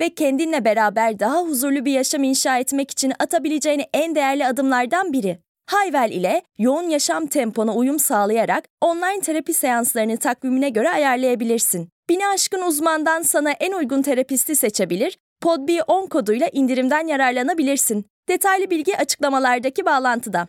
ve 0.00 0.14
kendinle 0.14 0.64
beraber 0.64 1.18
daha 1.18 1.42
huzurlu 1.42 1.84
bir 1.84 1.92
yaşam 1.92 2.24
inşa 2.24 2.58
etmek 2.58 2.90
için 2.90 3.12
atabileceğin 3.18 3.82
en 3.94 4.14
değerli 4.14 4.46
adımlardan 4.46 5.12
biri. 5.12 5.38
Hayvel 5.66 6.10
ile 6.10 6.42
yoğun 6.58 6.88
yaşam 6.88 7.26
tempona 7.26 7.74
uyum 7.74 7.98
sağlayarak 7.98 8.64
online 8.80 9.20
terapi 9.20 9.54
seanslarını 9.54 10.16
takvimine 10.16 10.68
göre 10.68 10.90
ayarlayabilirsin. 10.90 11.88
Bini 12.08 12.26
aşkın 12.26 12.62
uzmandan 12.62 13.22
sana 13.22 13.50
en 13.50 13.72
uygun 13.72 14.02
terapisti 14.02 14.56
seçebilir, 14.56 15.18
PodB10 15.42 16.08
koduyla 16.08 16.48
indirimden 16.52 17.06
yararlanabilirsin. 17.06 18.06
Detaylı 18.28 18.70
bilgi 18.70 18.98
açıklamalardaki 18.98 19.84
bağlantıda. 19.84 20.48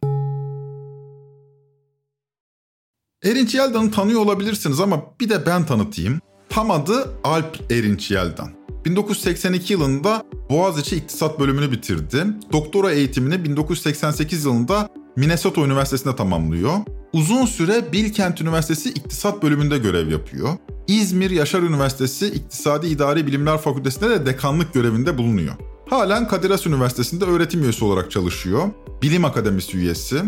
Erinç 3.24 3.56
Yeldan'ı 3.56 3.92
tanıyor 3.92 4.22
olabilirsiniz 4.22 4.80
ama 4.80 5.04
bir 5.20 5.30
de 5.30 5.46
ben 5.46 5.66
tanıtayım. 5.66 6.20
Tam 6.50 6.72
adı 6.72 7.08
Alp 7.24 7.72
Erinç 7.72 8.12
Yeldan. 8.12 8.57
1982 8.88 9.74
yılında 9.74 10.24
Boğaziçi 10.50 10.96
İktisat 10.96 11.40
bölümünü 11.40 11.72
bitirdi. 11.72 12.26
Doktora 12.52 12.92
eğitimini 12.92 13.44
1988 13.46 14.46
yılında 14.46 14.90
Minnesota 15.16 15.62
Üniversitesi'nde 15.62 16.16
tamamlıyor. 16.16 16.74
Uzun 17.14 17.46
süre 17.46 17.92
Bilkent 17.92 18.42
Üniversitesi 18.42 18.90
İktisat 18.90 19.44
bölümünde 19.44 19.78
görev 19.78 20.12
yapıyor. 20.12 20.50
İzmir 20.88 21.32
Yaşar 21.32 21.62
Üniversitesi 21.62 22.28
İktisadi 22.28 22.88
İdari 22.88 23.28
Bilimler 23.28 23.58
Fakültesi'nde 23.58 24.10
de 24.10 24.26
dekanlık 24.26 24.74
görevinde 24.74 25.18
bulunuyor. 25.18 25.54
Halen 25.90 26.28
Kadir 26.28 26.50
Has 26.50 26.68
Üniversitesi'nde 26.68 27.26
öğretim 27.26 27.64
üyesi 27.64 27.86
olarak 27.86 28.12
çalışıyor. 28.12 28.70
Bilim 29.02 29.26
Akademisi 29.26 29.78
üyesi. 29.78 30.24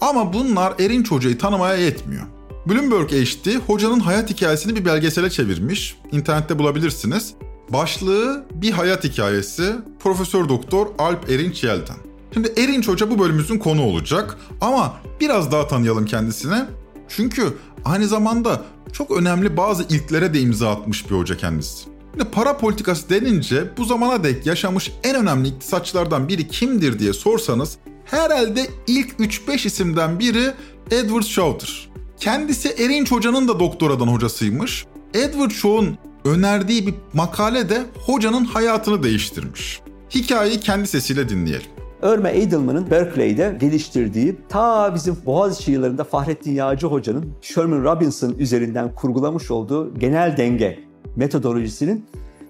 Ama 0.00 0.32
bunlar 0.32 0.74
Erinç 0.80 1.10
Hoca'yı 1.10 1.38
tanımaya 1.38 1.76
yetmiyor. 1.76 2.22
Bloomberg 2.66 3.10
HD 3.10 3.56
hocanın 3.66 4.00
hayat 4.00 4.30
hikayesini 4.30 4.76
bir 4.76 4.84
belgesele 4.84 5.30
çevirmiş. 5.30 5.96
İnternette 6.12 6.58
bulabilirsiniz. 6.58 7.34
Başlığı 7.68 8.44
bir 8.54 8.70
hayat 8.70 9.04
hikayesi 9.04 9.74
Profesör 9.98 10.48
Doktor 10.48 10.86
Alp 10.98 11.30
Erinç 11.30 11.64
Yelden. 11.64 11.96
Şimdi 12.34 12.52
Erinç 12.56 12.88
Hoca 12.88 13.10
bu 13.10 13.18
bölümümüzün 13.18 13.58
konu 13.58 13.82
olacak 13.82 14.38
ama 14.60 14.94
biraz 15.20 15.52
daha 15.52 15.68
tanıyalım 15.68 16.06
kendisini. 16.06 16.64
Çünkü 17.08 17.54
aynı 17.84 18.08
zamanda 18.08 18.62
çok 18.92 19.10
önemli 19.10 19.56
bazı 19.56 19.82
ilklere 19.82 20.34
de 20.34 20.40
imza 20.40 20.70
atmış 20.70 21.10
bir 21.10 21.16
hoca 21.16 21.36
kendisi. 21.36 21.84
Şimdi 22.12 22.30
para 22.30 22.56
politikası 22.56 23.10
denince 23.10 23.64
bu 23.76 23.84
zamana 23.84 24.24
dek 24.24 24.46
yaşamış 24.46 24.92
en 25.04 25.16
önemli 25.16 25.48
iktisatçılardan 25.48 26.28
biri 26.28 26.48
kimdir 26.48 26.98
diye 26.98 27.12
sorsanız 27.12 27.76
herhalde 28.04 28.66
ilk 28.86 29.10
3-5 29.10 29.66
isimden 29.66 30.18
biri 30.18 30.52
Edward 30.90 31.22
Shaw'dır. 31.22 31.90
Kendisi 32.20 32.68
Erinç 32.68 33.12
Hoca'nın 33.12 33.48
da 33.48 33.60
doktoradan 33.60 34.06
hocasıymış. 34.06 34.86
Edward 35.14 35.50
Shaw'un 35.50 35.98
önerdiği 36.24 36.86
bir 36.86 36.94
makale 37.12 37.68
de 37.68 37.82
hocanın 38.06 38.44
hayatını 38.44 39.02
değiştirmiş. 39.02 39.80
Hikayeyi 40.10 40.60
kendi 40.60 40.86
sesiyle 40.86 41.28
dinleyelim. 41.28 41.66
Irma 42.02 42.30
Edelman'ın 42.30 42.90
Berkeley'de 42.90 43.56
geliştirdiği 43.60 44.36
ta 44.48 44.94
bizim 44.94 45.16
Boğaziçi 45.26 45.72
yıllarında 45.72 46.04
Fahrettin 46.04 46.52
Yağcı 46.52 46.86
Hoca'nın 46.86 47.32
Sherman 47.40 47.84
Robinson 47.84 48.34
üzerinden 48.38 48.94
kurgulamış 48.94 49.50
olduğu 49.50 49.98
genel 49.98 50.36
denge 50.36 50.78
metodolojisinin 51.16 52.04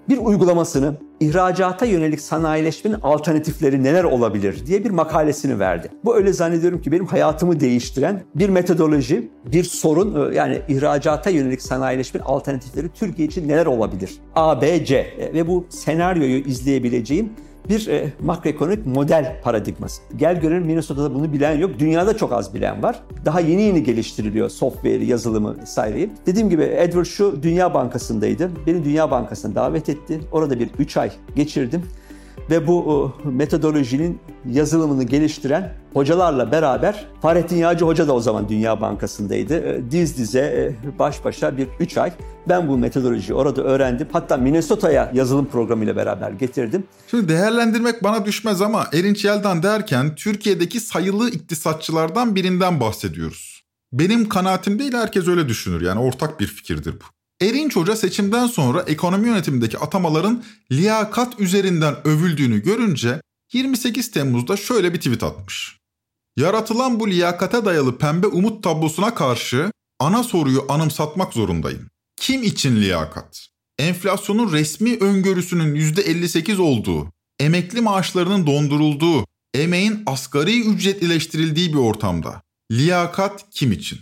bir 0.09 0.17
uygulamasını 0.17 0.95
ihracata 1.19 1.85
yönelik 1.85 2.21
sanayileşmenin 2.21 2.97
alternatifleri 3.03 3.83
neler 3.83 4.03
olabilir 4.03 4.65
diye 4.65 4.83
bir 4.83 4.89
makalesini 4.89 5.59
verdi. 5.59 5.89
Bu 6.05 6.15
öyle 6.15 6.33
zannediyorum 6.33 6.81
ki 6.81 6.91
benim 6.91 7.05
hayatımı 7.05 7.59
değiştiren 7.59 8.23
bir 8.35 8.49
metodoloji, 8.49 9.29
bir 9.45 9.63
sorun 9.63 10.31
yani 10.33 10.61
ihracata 10.67 11.29
yönelik 11.29 11.61
sanayileşmenin 11.61 12.25
alternatifleri 12.25 12.89
Türkiye 12.89 13.27
için 13.27 13.47
neler 13.47 13.65
olabilir? 13.65 14.11
A, 14.35 14.61
B, 14.61 14.85
C 14.85 15.05
ve 15.33 15.47
bu 15.47 15.65
senaryoyu 15.69 16.37
izleyebileceğim 16.37 17.29
bir 17.69 17.87
e, 17.87 18.13
makroekonomik 18.23 18.85
model 18.85 19.41
paradigması. 19.43 20.01
Gel 20.15 20.41
görelim 20.41 20.65
Minnesota'da 20.65 21.15
bunu 21.15 21.33
bilen 21.33 21.57
yok. 21.57 21.71
Dünyada 21.79 22.17
çok 22.17 22.33
az 22.33 22.53
bilen 22.53 22.83
var. 22.83 22.99
Daha 23.25 23.39
yeni 23.39 23.61
yeni 23.61 23.83
geliştiriliyor 23.83 24.49
software'i, 24.49 25.05
yazılımı 25.05 25.61
vesaireyi. 25.61 26.09
Dediğim 26.25 26.49
gibi 26.49 26.63
Edward 26.63 27.05
şu 27.05 27.43
Dünya 27.43 27.73
Bankası'ndaydı. 27.73 28.51
Beni 28.67 28.85
Dünya 28.85 29.11
Bankası'na 29.11 29.55
davet 29.55 29.89
etti. 29.89 30.19
Orada 30.31 30.59
bir 30.59 30.69
3 30.79 30.97
ay 30.97 31.11
geçirdim 31.35 31.83
ve 32.49 32.67
bu 32.67 33.11
metodolojinin 33.23 34.19
yazılımını 34.51 35.03
geliştiren 35.03 35.73
hocalarla 35.93 36.51
beraber 36.51 37.05
Fahrettin 37.21 37.55
Yağcı 37.55 37.85
Hoca 37.85 38.07
da 38.07 38.13
o 38.13 38.19
zaman 38.19 38.49
Dünya 38.49 38.81
Bankası'ndaydı. 38.81 39.55
E, 39.55 39.91
diz 39.91 40.17
dize 40.17 40.39
e, 40.39 40.99
baş 40.99 41.25
başa 41.25 41.57
bir 41.57 41.67
3 41.79 41.97
ay 41.97 42.11
ben 42.49 42.67
bu 42.67 42.77
metodolojiyi 42.77 43.35
orada 43.35 43.61
öğrendim. 43.61 44.07
Hatta 44.11 44.37
Minnesota'ya 44.37 45.11
yazılım 45.13 45.45
programıyla 45.45 45.95
beraber 45.95 46.31
getirdim. 46.31 46.83
Şimdi 47.11 47.27
değerlendirmek 47.27 48.03
bana 48.03 48.25
düşmez 48.25 48.61
ama 48.61 48.87
Erinç 48.93 49.25
Yeldan 49.25 49.63
derken 49.63 50.15
Türkiye'deki 50.15 50.79
sayılı 50.79 51.29
iktisatçılardan 51.29 52.35
birinden 52.35 52.79
bahsediyoruz. 52.79 53.63
Benim 53.93 54.29
kanaatim 54.29 54.79
değil 54.79 54.93
herkes 54.93 55.27
öyle 55.27 55.49
düşünür 55.49 55.81
yani 55.81 55.99
ortak 55.99 56.39
bir 56.39 56.47
fikirdir 56.47 56.93
bu. 56.93 57.14
Erinç 57.41 57.75
Hoca 57.75 57.95
seçimden 57.95 58.47
sonra 58.47 58.81
ekonomi 58.81 59.27
yönetimindeki 59.27 59.77
atamaların 59.77 60.43
liyakat 60.71 61.39
üzerinden 61.39 62.07
övüldüğünü 62.07 62.63
görünce 62.63 63.21
28 63.53 64.11
Temmuz'da 64.11 64.57
şöyle 64.57 64.93
bir 64.93 64.97
tweet 64.97 65.23
atmış. 65.23 65.77
Yaratılan 66.37 66.99
bu 66.99 67.09
liyakate 67.09 67.65
dayalı 67.65 67.97
pembe 67.97 68.27
umut 68.27 68.63
tablosuna 68.63 69.15
karşı 69.15 69.71
ana 69.99 70.23
soruyu 70.23 70.65
anımsatmak 70.69 71.33
zorundayım. 71.33 71.89
Kim 72.17 72.43
için 72.43 72.75
liyakat? 72.75 73.47
Enflasyonun 73.79 74.53
resmi 74.53 74.97
öngörüsünün 74.97 75.75
%58 75.75 76.61
olduğu, 76.61 77.11
emekli 77.39 77.81
maaşlarının 77.81 78.47
dondurulduğu, 78.47 79.25
emeğin 79.53 80.03
asgari 80.05 80.61
ücretlileştirildiği 80.61 81.73
bir 81.73 81.77
ortamda. 81.77 82.41
Liyakat 82.71 83.45
kim 83.51 83.71
için? 83.71 83.99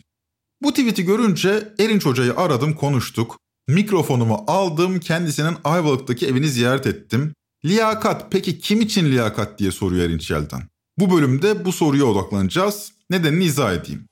Bu 0.63 0.74
tweet'i 0.74 1.05
görünce 1.05 1.74
Erinç 1.79 2.05
Hoca'yı 2.05 2.34
aradım 2.38 2.74
konuştuk. 2.74 3.39
Mikrofonumu 3.67 4.43
aldım 4.48 5.00
kendisinin 5.00 5.55
Ayvalık'taki 5.63 6.27
evini 6.27 6.48
ziyaret 6.48 6.88
ettim. 6.88 7.34
Liyakat 7.65 8.32
peki 8.32 8.60
kim 8.60 8.82
için 8.82 9.05
liyakat 9.05 9.60
diye 9.60 9.72
soruyor 9.72 10.05
Erinç 10.05 10.32
Yelden. 10.32 10.62
Bu 11.00 11.15
bölümde 11.15 11.65
bu 11.65 11.72
soruya 11.72 12.05
odaklanacağız. 12.05 12.91
Nedenini 13.10 13.43
izah 13.43 13.74
edeyim. 13.74 14.08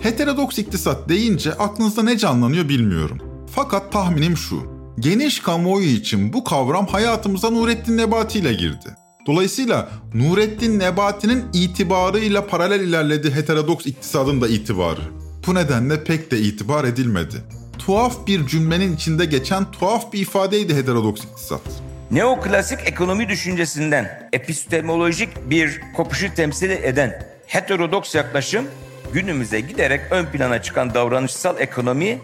Heterodoks 0.00 0.58
iktisat 0.58 1.08
deyince 1.08 1.52
aklınızda 1.52 2.02
ne 2.02 2.18
canlanıyor 2.18 2.68
bilmiyorum. 2.68 3.18
Fakat 3.54 3.92
tahminim 3.92 4.36
şu. 4.36 4.62
Geniş 5.00 5.40
kamuoyu 5.40 5.86
için 5.86 6.32
bu 6.32 6.44
kavram 6.44 6.86
hayatımıza 6.86 7.50
Nurettin 7.50 7.96
Nebati 7.96 8.38
ile 8.38 8.54
girdi. 8.54 8.96
Dolayısıyla 9.26 9.90
Nurettin 10.14 10.78
Nebati'nin 10.78 11.44
itibarıyla 11.52 12.46
paralel 12.46 12.80
ilerledi 12.80 13.34
heterodoks 13.34 13.86
iktisadın 13.86 14.40
da 14.40 14.48
itibarı. 14.48 15.25
Bu 15.46 15.54
nedenle 15.54 16.04
pek 16.04 16.30
de 16.30 16.38
itibar 16.38 16.84
edilmedi. 16.84 17.36
Tuhaf 17.78 18.26
bir 18.26 18.46
cümlenin 18.46 18.96
içinde 18.96 19.24
geçen 19.24 19.70
tuhaf 19.70 20.12
bir 20.12 20.20
ifadeydi 20.20 20.76
heterodoks 20.76 21.24
iktisat. 21.24 21.60
Neoklasik 22.10 22.78
ekonomi 22.84 23.28
düşüncesinden 23.28 24.28
epistemolojik 24.32 25.50
bir 25.50 25.80
kopuşu 25.96 26.34
temsil 26.34 26.70
eden 26.70 27.26
heterodoks 27.46 28.14
yaklaşım 28.14 28.64
günümüze 29.12 29.60
giderek 29.60 30.00
ön 30.10 30.26
plana 30.26 30.62
çıkan 30.62 30.94
davranışsal 30.94 31.60
ekonomi 31.60 32.18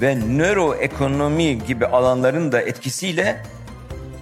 ve 0.00 0.18
nöroekonomi 0.18 1.64
gibi 1.66 1.86
alanların 1.86 2.52
da 2.52 2.60
etkisiyle 2.60 3.42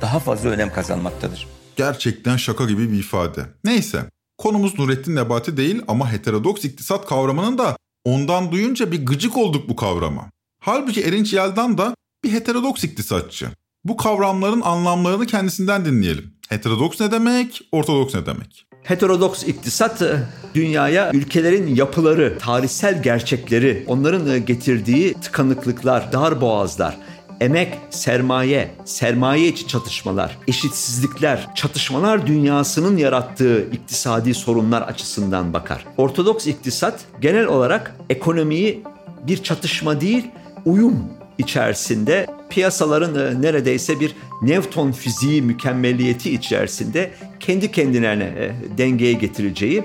daha 0.01 0.19
fazla 0.19 0.51
önem 0.51 0.73
kazanmaktadır. 0.73 1.49
Gerçekten 1.77 2.37
şaka 2.37 2.65
gibi 2.65 2.93
bir 2.93 2.99
ifade. 2.99 3.41
Neyse, 3.65 3.99
konumuz 4.39 4.79
Nurettin 4.79 5.17
Nebati 5.17 5.57
değil 5.57 5.83
ama 5.89 6.13
heterodoks 6.13 6.65
iktisat 6.65 7.07
kavramının 7.07 7.59
da 7.59 7.77
ondan 8.05 8.53
duyunca 8.53 8.93
bir 8.93 9.07
gıcık 9.07 9.37
olduk 9.37 9.69
bu 9.69 9.77
kavrama. 9.77 10.31
Halbuki 10.63 11.03
Erinç 11.03 11.33
Yeldan 11.33 11.79
da 11.79 11.95
bir 12.25 12.33
heterodoks 12.33 12.85
iktisatçı. 12.85 13.49
Bu 13.85 13.97
kavramların 13.97 14.61
anlamlarını 14.61 15.27
kendisinden 15.27 15.85
dinleyelim. 15.85 16.35
Heterodoks 16.49 17.01
ne 17.01 17.11
demek, 17.11 17.61
ortodoks 17.73 18.15
ne 18.15 18.27
demek? 18.27 18.67
Heterodoks 18.83 19.45
iktisat 19.45 20.03
dünyaya 20.55 21.13
ülkelerin 21.13 21.75
yapıları, 21.75 22.39
tarihsel 22.39 23.03
gerçekleri, 23.03 23.85
onların 23.87 24.47
getirdiği 24.47 25.15
tıkanıklıklar, 25.15 26.13
dar 26.13 26.41
boğazlar, 26.41 26.99
emek, 27.41 27.79
sermaye, 27.91 28.71
sermaye 28.85 29.49
içi 29.49 29.67
çatışmalar, 29.67 30.39
eşitsizlikler, 30.49 31.55
çatışmalar 31.55 32.27
dünyasının 32.27 32.97
yarattığı 32.97 33.71
iktisadi 33.73 34.35
sorunlar 34.35 34.83
açısından 34.83 35.53
bakar. 35.53 35.85
Ortodoks 35.97 36.47
iktisat 36.47 37.01
genel 37.21 37.47
olarak 37.47 37.97
ekonomiyi 38.11 38.83
bir 39.27 39.43
çatışma 39.43 40.01
değil, 40.01 40.31
uyum 40.65 41.05
içerisinde 41.39 42.27
piyasaların 42.51 43.15
e, 43.15 43.43
neredeyse 43.43 44.01
bir 44.01 44.15
Newton 44.43 44.93
fiziği 44.93 45.43
mükemmelliyeti 45.43 46.35
içerisinde 46.35 47.11
kendi 47.41 47.73
kendilerine 47.73 48.25
e, 48.25 48.53
dengeye 48.79 49.13
getireceği, 49.13 49.85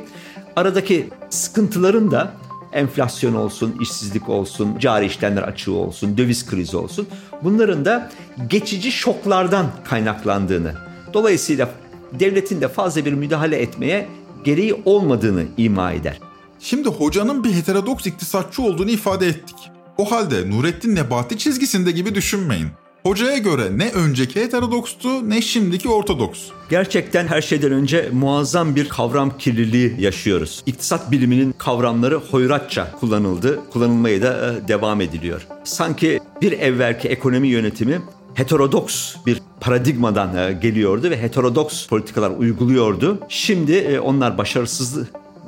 aradaki 0.56 1.10
sıkıntıların 1.30 2.12
da 2.12 2.34
enflasyon 2.76 3.34
olsun, 3.34 3.76
işsizlik 3.82 4.30
olsun, 4.30 4.80
cari 4.80 5.06
işlemler 5.06 5.42
açığı 5.42 5.74
olsun, 5.74 6.18
döviz 6.18 6.46
krizi 6.46 6.78
olsun 6.78 7.08
bunların 7.44 7.86
da 7.86 8.12
geçici 8.50 8.92
şoklardan 8.92 9.66
kaynaklandığını, 9.84 10.76
dolayısıyla 11.14 11.70
devletin 12.20 12.62
de 12.62 12.68
fazla 12.68 13.06
bir 13.06 13.14
müdahale 13.14 13.58
etmeye 13.58 14.08
gereği 14.44 14.82
olmadığını 14.86 15.44
ima 15.58 15.92
eder. 15.92 16.20
Şimdi 16.60 16.90
hocanın 16.90 17.44
bir 17.44 17.54
heterodoks 17.54 18.08
iktisatçı 18.08 18.62
olduğunu 18.62 18.90
ifade 18.90 19.28
ettik. 19.28 19.56
O 19.98 20.12
halde 20.12 20.50
Nurettin 20.50 20.96
Nebati 20.96 21.38
çizgisinde 21.38 21.92
gibi 21.92 22.16
düşünmeyin. 22.16 22.68
Hocaya 23.06 23.38
göre 23.38 23.78
ne 23.78 23.92
önceki 23.92 24.42
heterodokstu 24.42 25.30
ne 25.30 25.42
şimdiki 25.42 25.90
ortodoks. 25.90 26.40
Gerçekten 26.70 27.28
her 27.28 27.42
şeyden 27.42 27.72
önce 27.72 28.10
muazzam 28.14 28.76
bir 28.76 28.90
kavram 28.90 29.38
kirliliği 29.38 29.96
yaşıyoruz. 30.00 30.64
İktisat 30.66 31.12
biliminin 31.12 31.52
kavramları 31.52 32.16
hoyratça 32.16 32.92
kullanıldı, 32.92 33.60
kullanılmaya 33.70 34.22
da 34.22 34.54
e, 34.54 34.68
devam 34.68 35.02
ediliyor. 35.02 35.48
Sanki 35.64 36.20
bir 36.42 36.52
evvelki 36.52 37.08
ekonomi 37.08 37.48
yönetimi 37.48 38.02
heterodoks 38.34 39.16
bir 39.26 39.42
paradigmadan 39.62 40.38
e, 40.38 40.54
geliyordu 40.54 41.10
ve 41.10 41.22
heterodoks 41.22 41.88
politikalar 41.88 42.30
uyguluyordu. 42.30 43.20
Şimdi 43.30 43.74
e, 43.74 44.00
onlar 44.00 44.38
başarısız 44.38 44.98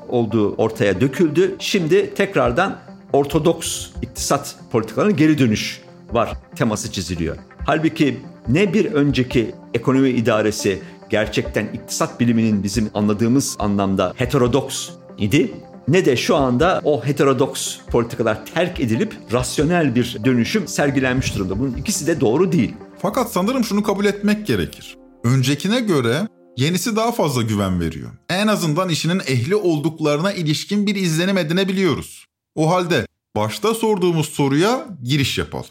olduğu 0.09 0.55
ortaya 0.55 1.01
döküldü. 1.01 1.55
Şimdi 1.59 2.13
tekrardan 2.13 2.77
ortodoks 3.13 3.87
iktisat 4.01 4.55
politikalarına 4.71 5.11
geri 5.11 5.37
dönüş 5.37 5.86
var 6.13 6.37
teması 6.55 6.91
çiziliyor. 6.91 7.37
Halbuki 7.65 8.19
ne 8.47 8.73
bir 8.73 8.85
önceki 8.85 9.55
ekonomi 9.73 10.09
idaresi 10.09 10.79
gerçekten 11.09 11.67
iktisat 11.73 12.19
biliminin 12.19 12.63
bizim 12.63 12.89
anladığımız 12.93 13.55
anlamda 13.59 14.13
heterodoks 14.17 14.89
idi 15.17 15.51
ne 15.87 16.05
de 16.05 16.17
şu 16.17 16.35
anda 16.35 16.81
o 16.83 17.05
heterodoks 17.05 17.77
politikalar 17.91 18.45
terk 18.45 18.79
edilip 18.79 19.15
rasyonel 19.31 19.95
bir 19.95 20.17
dönüşüm 20.25 20.67
sergilenmiş 20.67 21.35
durumda. 21.35 21.59
Bunun 21.59 21.73
ikisi 21.73 22.07
de 22.07 22.21
doğru 22.21 22.51
değil. 22.51 22.73
Fakat 23.01 23.31
sanırım 23.31 23.63
şunu 23.63 23.83
kabul 23.83 24.05
etmek 24.05 24.47
gerekir. 24.47 24.97
Öncekine 25.23 25.79
göre 25.79 26.27
yenisi 26.57 26.95
daha 26.95 27.11
fazla 27.11 27.41
güven 27.41 27.79
veriyor. 27.79 28.09
En 28.29 28.47
azından 28.47 28.89
işinin 28.89 29.19
ehli 29.19 29.55
olduklarına 29.55 30.33
ilişkin 30.33 30.87
bir 30.87 30.95
izlenim 30.95 31.37
edinebiliyoruz. 31.37 32.25
O 32.55 32.69
halde 32.71 33.07
başta 33.35 33.73
sorduğumuz 33.73 34.29
soruya 34.29 34.87
giriş 35.03 35.37
yapalım. 35.37 35.65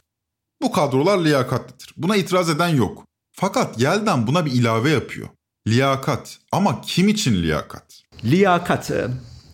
Bu 0.62 0.72
kadrolar 0.72 1.24
liyakatlidir. 1.24 1.94
Buna 1.96 2.16
itiraz 2.16 2.50
eden 2.50 2.68
yok. 2.68 3.04
Fakat 3.32 3.80
Yelden 3.80 4.26
buna 4.26 4.46
bir 4.46 4.52
ilave 4.52 4.90
yapıyor. 4.90 5.28
Liyakat. 5.68 6.38
Ama 6.52 6.80
kim 6.80 7.08
için 7.08 7.42
liyakat? 7.42 8.02
Liyakat. 8.24 8.90
E, 8.90 9.08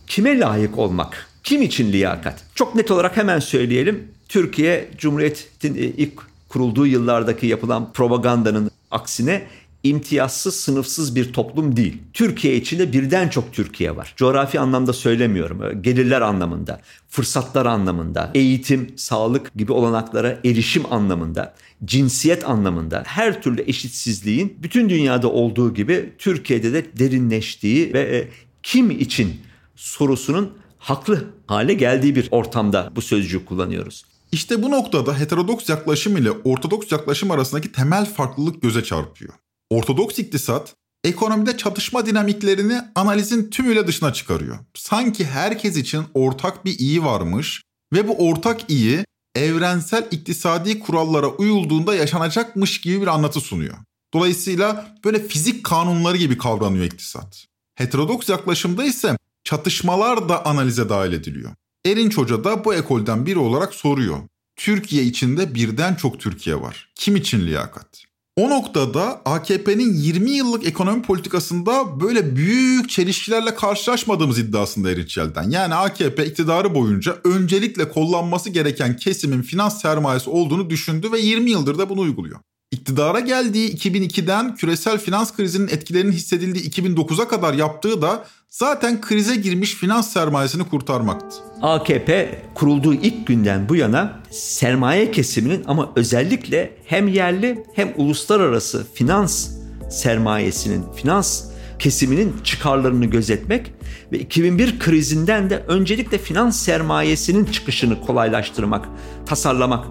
kime 0.07 0.39
layık 0.39 0.79
olmak? 0.79 1.27
Kim 1.43 1.63
için 1.63 1.93
liyakat? 1.93 2.45
Çok 2.55 2.75
net 2.75 2.91
olarak 2.91 3.17
hemen 3.17 3.39
söyleyelim. 3.39 4.13
Türkiye 4.29 4.91
Cumhuriyet'in 4.99 5.75
e, 5.75 5.79
ilk 5.79 6.13
kurulduğu 6.49 6.87
yıllardaki 6.87 7.47
yapılan 7.47 7.93
propagandanın 7.93 8.71
aksine 8.91 9.47
imtiyazsız, 9.83 10.57
sınıfsız 10.57 11.17
bir 11.17 11.33
toplum 11.33 11.77
değil. 11.77 12.03
Türkiye 12.13 12.57
içinde 12.57 12.93
birden 12.93 13.29
çok 13.29 13.53
Türkiye 13.53 13.97
var. 13.97 14.15
Coğrafi 14.17 14.61
anlamda 14.61 14.93
söylemiyorum. 14.93 15.83
Gelirler 15.83 16.21
anlamında, 16.21 16.81
fırsatlar 17.09 17.67
anlamında, 17.67 18.31
eğitim, 18.35 18.93
sağlık 18.97 19.55
gibi 19.55 19.73
olanaklara 19.73 20.39
erişim 20.45 20.93
anlamında, 20.93 21.55
cinsiyet 21.85 22.49
anlamında 22.49 23.03
her 23.07 23.43
türlü 23.43 23.63
eşitsizliğin 23.63 24.59
bütün 24.63 24.89
dünyada 24.89 25.29
olduğu 25.29 25.75
gibi 25.75 26.13
Türkiye'de 26.19 26.73
de 26.73 26.99
derinleştiği 26.99 27.93
ve 27.95 28.01
e, 28.01 28.29
kim 28.63 28.91
için 28.91 29.37
sorusunun 29.77 30.53
haklı 30.79 31.25
hale 31.47 31.75
geldiği 31.75 32.17
bir 32.17 32.29
ortamda 32.31 32.93
bu 32.97 33.03
sözcüğü 33.03 33.45
kullanıyoruz. 33.45 34.05
İşte 34.33 34.63
bu 34.63 34.71
noktada 34.71 35.19
heterodoks 35.19 35.69
yaklaşım 35.69 36.17
ile 36.17 36.31
ortodoks 36.31 36.93
yaklaşım 36.93 37.31
arasındaki 37.31 37.73
temel 37.73 38.15
farklılık 38.15 38.63
göze 38.63 38.85
çarpıyor. 38.85 39.35
Ortodoks 39.73 40.19
iktisat 40.19 40.75
ekonomide 41.05 41.57
çatışma 41.57 42.07
dinamiklerini 42.07 42.81
analizin 42.95 43.51
tümüyle 43.51 43.87
dışına 43.87 44.13
çıkarıyor. 44.13 44.59
Sanki 44.75 45.25
herkes 45.25 45.77
için 45.77 46.05
ortak 46.15 46.65
bir 46.65 46.79
iyi 46.79 47.05
varmış 47.05 47.63
ve 47.93 48.09
bu 48.09 48.29
ortak 48.29 48.71
iyi 48.71 49.05
evrensel 49.35 50.09
iktisadi 50.11 50.81
kurallara 50.81 51.27
uyulduğunda 51.27 51.95
yaşanacakmış 51.95 52.81
gibi 52.81 53.01
bir 53.01 53.07
anlatı 53.07 53.41
sunuyor. 53.41 53.75
Dolayısıyla 54.15 54.97
böyle 55.05 55.29
fizik 55.29 55.65
kanunları 55.65 56.17
gibi 56.17 56.39
kavranıyor 56.39 56.85
iktisat. 56.85 57.47
Heterodoks 57.75 58.29
yaklaşımda 58.29 58.85
ise 58.85 59.17
çatışmalar 59.45 60.29
da 60.29 60.47
analize 60.47 60.89
dahil 60.89 61.13
ediliyor. 61.13 61.51
Erinç 61.87 62.17
Hoca 62.17 62.45
da 62.45 62.65
bu 62.65 62.75
ekolden 62.75 63.27
biri 63.27 63.39
olarak 63.39 63.75
soruyor. 63.75 64.19
Türkiye 64.57 65.05
içinde 65.05 65.55
birden 65.55 65.95
çok 65.95 66.21
Türkiye 66.21 66.61
var. 66.61 66.93
Kim 66.95 67.17
için 67.17 67.47
liyakat? 67.47 68.12
O 68.37 68.51
noktada 68.51 69.23
AKP'nin 69.25 69.95
20 69.95 70.31
yıllık 70.31 70.67
ekonomi 70.67 71.03
politikasında 71.03 72.01
böyle 72.01 72.37
büyük 72.37 72.91
çelişkilerle 72.91 73.55
karşılaşmadığımız 73.55 74.39
iddiasında 74.39 74.91
Erinç 74.91 75.17
Yelden. 75.17 75.51
Yani 75.51 75.75
AKP 75.75 76.27
iktidarı 76.27 76.75
boyunca 76.75 77.17
öncelikle 77.25 77.89
kullanması 77.89 78.51
gereken 78.51 78.97
kesimin 78.97 79.43
finans 79.43 79.83
sermayesi 79.83 80.31
olduğunu 80.31 80.71
düşündü 80.71 81.13
ve 81.13 81.19
20 81.19 81.51
yıldır 81.51 81.79
da 81.79 81.89
bunu 81.89 82.01
uyguluyor. 82.01 82.41
İktidara 82.73 83.21
geldiği 83.21 83.77
2002'den 83.77 84.55
küresel 84.57 84.99
finans 84.99 85.37
krizinin 85.37 85.69
etkilerinin 85.69 86.13
hissedildiği 86.13 86.71
2009'a 86.71 87.29
kadar 87.29 87.55
yaptığı 87.55 88.03
da 88.03 88.25
zaten 88.49 89.01
krize 89.01 89.37
girmiş 89.37 89.75
finans 89.75 90.13
sermayesini 90.13 90.65
kurtarmaktı. 90.65 91.37
AKP 91.63 92.43
kurulduğu 92.55 92.95
ilk 92.95 93.27
günden 93.27 93.69
bu 93.69 93.77
yana 93.77 94.21
sermaye 94.31 95.11
kesiminin 95.11 95.65
ama 95.67 95.93
özellikle 95.97 96.77
hem 96.85 97.09
yerli 97.09 97.65
hem 97.75 97.93
uluslararası 97.97 98.87
finans 98.95 99.51
sermayesinin, 99.91 100.85
finans 100.97 101.45
kesiminin 101.79 102.35
çıkarlarını 102.45 103.07
gözetmek 103.07 103.73
ve 104.13 104.19
2001 104.19 104.79
krizinden 104.79 105.51
de 105.51 105.65
öncelikle 105.69 106.19
finans 106.19 106.63
sermayesinin 106.63 107.45
çıkışını 107.45 108.01
kolaylaştırmak, 108.01 108.89
tasarlamak 109.27 109.87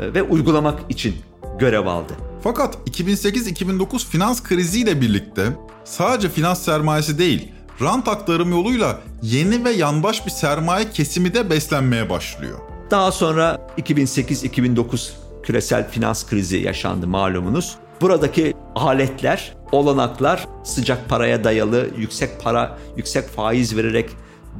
e, 0.00 0.14
ve 0.14 0.22
uygulamak 0.22 0.80
için 0.88 1.14
görev 1.58 1.86
aldı. 1.86 2.12
Fakat 2.42 2.74
2008-2009 2.90 4.08
finans 4.08 4.42
kriziyle 4.42 5.00
birlikte 5.00 5.42
sadece 5.84 6.28
finans 6.28 6.62
sermayesi 6.62 7.18
değil, 7.18 7.52
rant 7.80 8.08
aktarım 8.08 8.50
yoluyla 8.50 9.00
yeni 9.22 9.64
ve 9.64 9.70
yandaş 9.70 10.26
bir 10.26 10.30
sermaye 10.30 10.90
kesimi 10.90 11.34
de 11.34 11.50
beslenmeye 11.50 12.10
başlıyor. 12.10 12.58
Daha 12.90 13.12
sonra 13.12 13.70
2008-2009 13.78 15.10
küresel 15.42 15.90
finans 15.90 16.26
krizi 16.26 16.56
yaşandı 16.56 17.06
malumunuz. 17.06 17.76
Buradaki 18.00 18.54
aletler, 18.74 19.54
olanaklar 19.72 20.46
sıcak 20.64 21.08
paraya 21.08 21.44
dayalı, 21.44 21.88
yüksek 21.98 22.42
para, 22.42 22.78
yüksek 22.96 23.28
faiz 23.28 23.76
vererek 23.76 24.10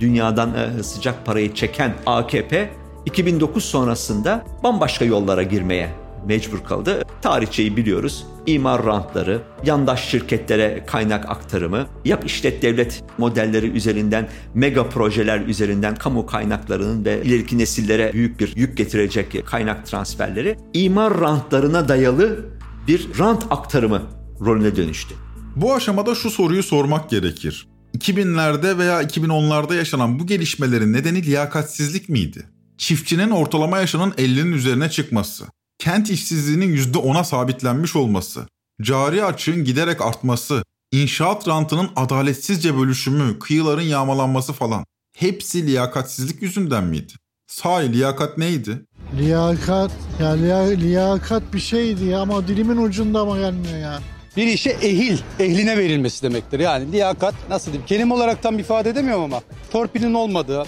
dünyadan 0.00 0.54
e, 0.54 0.82
sıcak 0.82 1.26
parayı 1.26 1.54
çeken 1.54 1.94
AKP 2.06 2.70
2009 3.06 3.64
sonrasında 3.64 4.44
bambaşka 4.62 5.04
yollara 5.04 5.42
girmeye 5.42 6.03
mecbur 6.26 6.64
kaldı. 6.64 7.02
Tarihçeyi 7.22 7.76
biliyoruz. 7.76 8.26
İmar 8.46 8.86
rantları, 8.86 9.42
yandaş 9.64 10.08
şirketlere 10.08 10.84
kaynak 10.86 11.30
aktarımı, 11.30 11.86
yap 12.04 12.26
işlet 12.26 12.62
devlet 12.62 13.04
modelleri 13.18 13.66
üzerinden, 13.66 14.28
mega 14.54 14.88
projeler 14.88 15.40
üzerinden 15.40 15.94
kamu 15.94 16.26
kaynaklarının 16.26 17.04
ve 17.04 17.22
ileriki 17.22 17.58
nesillere 17.58 18.12
büyük 18.12 18.40
bir 18.40 18.56
yük 18.56 18.76
getirecek 18.76 19.46
kaynak 19.46 19.86
transferleri 19.86 20.56
imar 20.74 21.20
rantlarına 21.20 21.88
dayalı 21.88 22.46
bir 22.88 23.08
rant 23.18 23.46
aktarımı 23.50 24.02
rolüne 24.40 24.76
dönüştü. 24.76 25.14
Bu 25.56 25.74
aşamada 25.74 26.14
şu 26.14 26.30
soruyu 26.30 26.62
sormak 26.62 27.10
gerekir. 27.10 27.68
2000'lerde 27.98 28.78
veya 28.78 29.02
2010'larda 29.02 29.74
yaşanan 29.76 30.18
bu 30.18 30.26
gelişmelerin 30.26 30.92
nedeni 30.92 31.22
liyakatsizlik 31.22 32.08
miydi? 32.08 32.46
Çiftçinin 32.78 33.30
ortalama 33.30 33.78
yaşının 33.78 34.10
50'nin 34.10 34.52
üzerine 34.52 34.90
çıkması, 34.90 35.44
kent 35.78 36.10
işsizliğinin 36.10 36.76
%10'a 36.76 37.24
sabitlenmiş 37.24 37.96
olması, 37.96 38.46
cari 38.82 39.24
açığın 39.24 39.64
giderek 39.64 40.00
artması, 40.00 40.64
inşaat 40.92 41.48
rantının 41.48 41.90
adaletsizce 41.96 42.78
bölüşümü, 42.78 43.38
kıyıların 43.38 43.82
yağmalanması 43.82 44.52
falan 44.52 44.84
hepsi 45.16 45.66
liyakatsizlik 45.66 46.42
yüzünden 46.42 46.84
miydi? 46.84 47.12
Sahi 47.46 47.92
liyakat 47.92 48.38
neydi? 48.38 48.84
Liyakat, 49.18 49.90
ya 50.20 50.30
liyakat 50.66 51.42
bir 51.54 51.60
şeydi 51.60 52.16
ama 52.16 52.48
dilimin 52.48 52.76
ucunda 52.76 53.20
ama 53.20 53.38
gelmiyor 53.38 53.78
ya. 53.78 54.00
Bir 54.36 54.46
işe 54.46 54.70
ehil, 54.70 55.18
ehline 55.38 55.78
verilmesi 55.78 56.22
demektir. 56.22 56.60
Yani 56.60 56.92
liyakat 56.92 57.34
nasıl 57.50 57.66
diyeyim? 57.66 57.86
Kelime 57.86 58.14
olarak 58.14 58.42
tam 58.42 58.58
ifade 58.58 58.90
edemiyorum 58.90 59.24
ama 59.24 59.40
torpilin 59.72 60.14
olmadığı. 60.14 60.64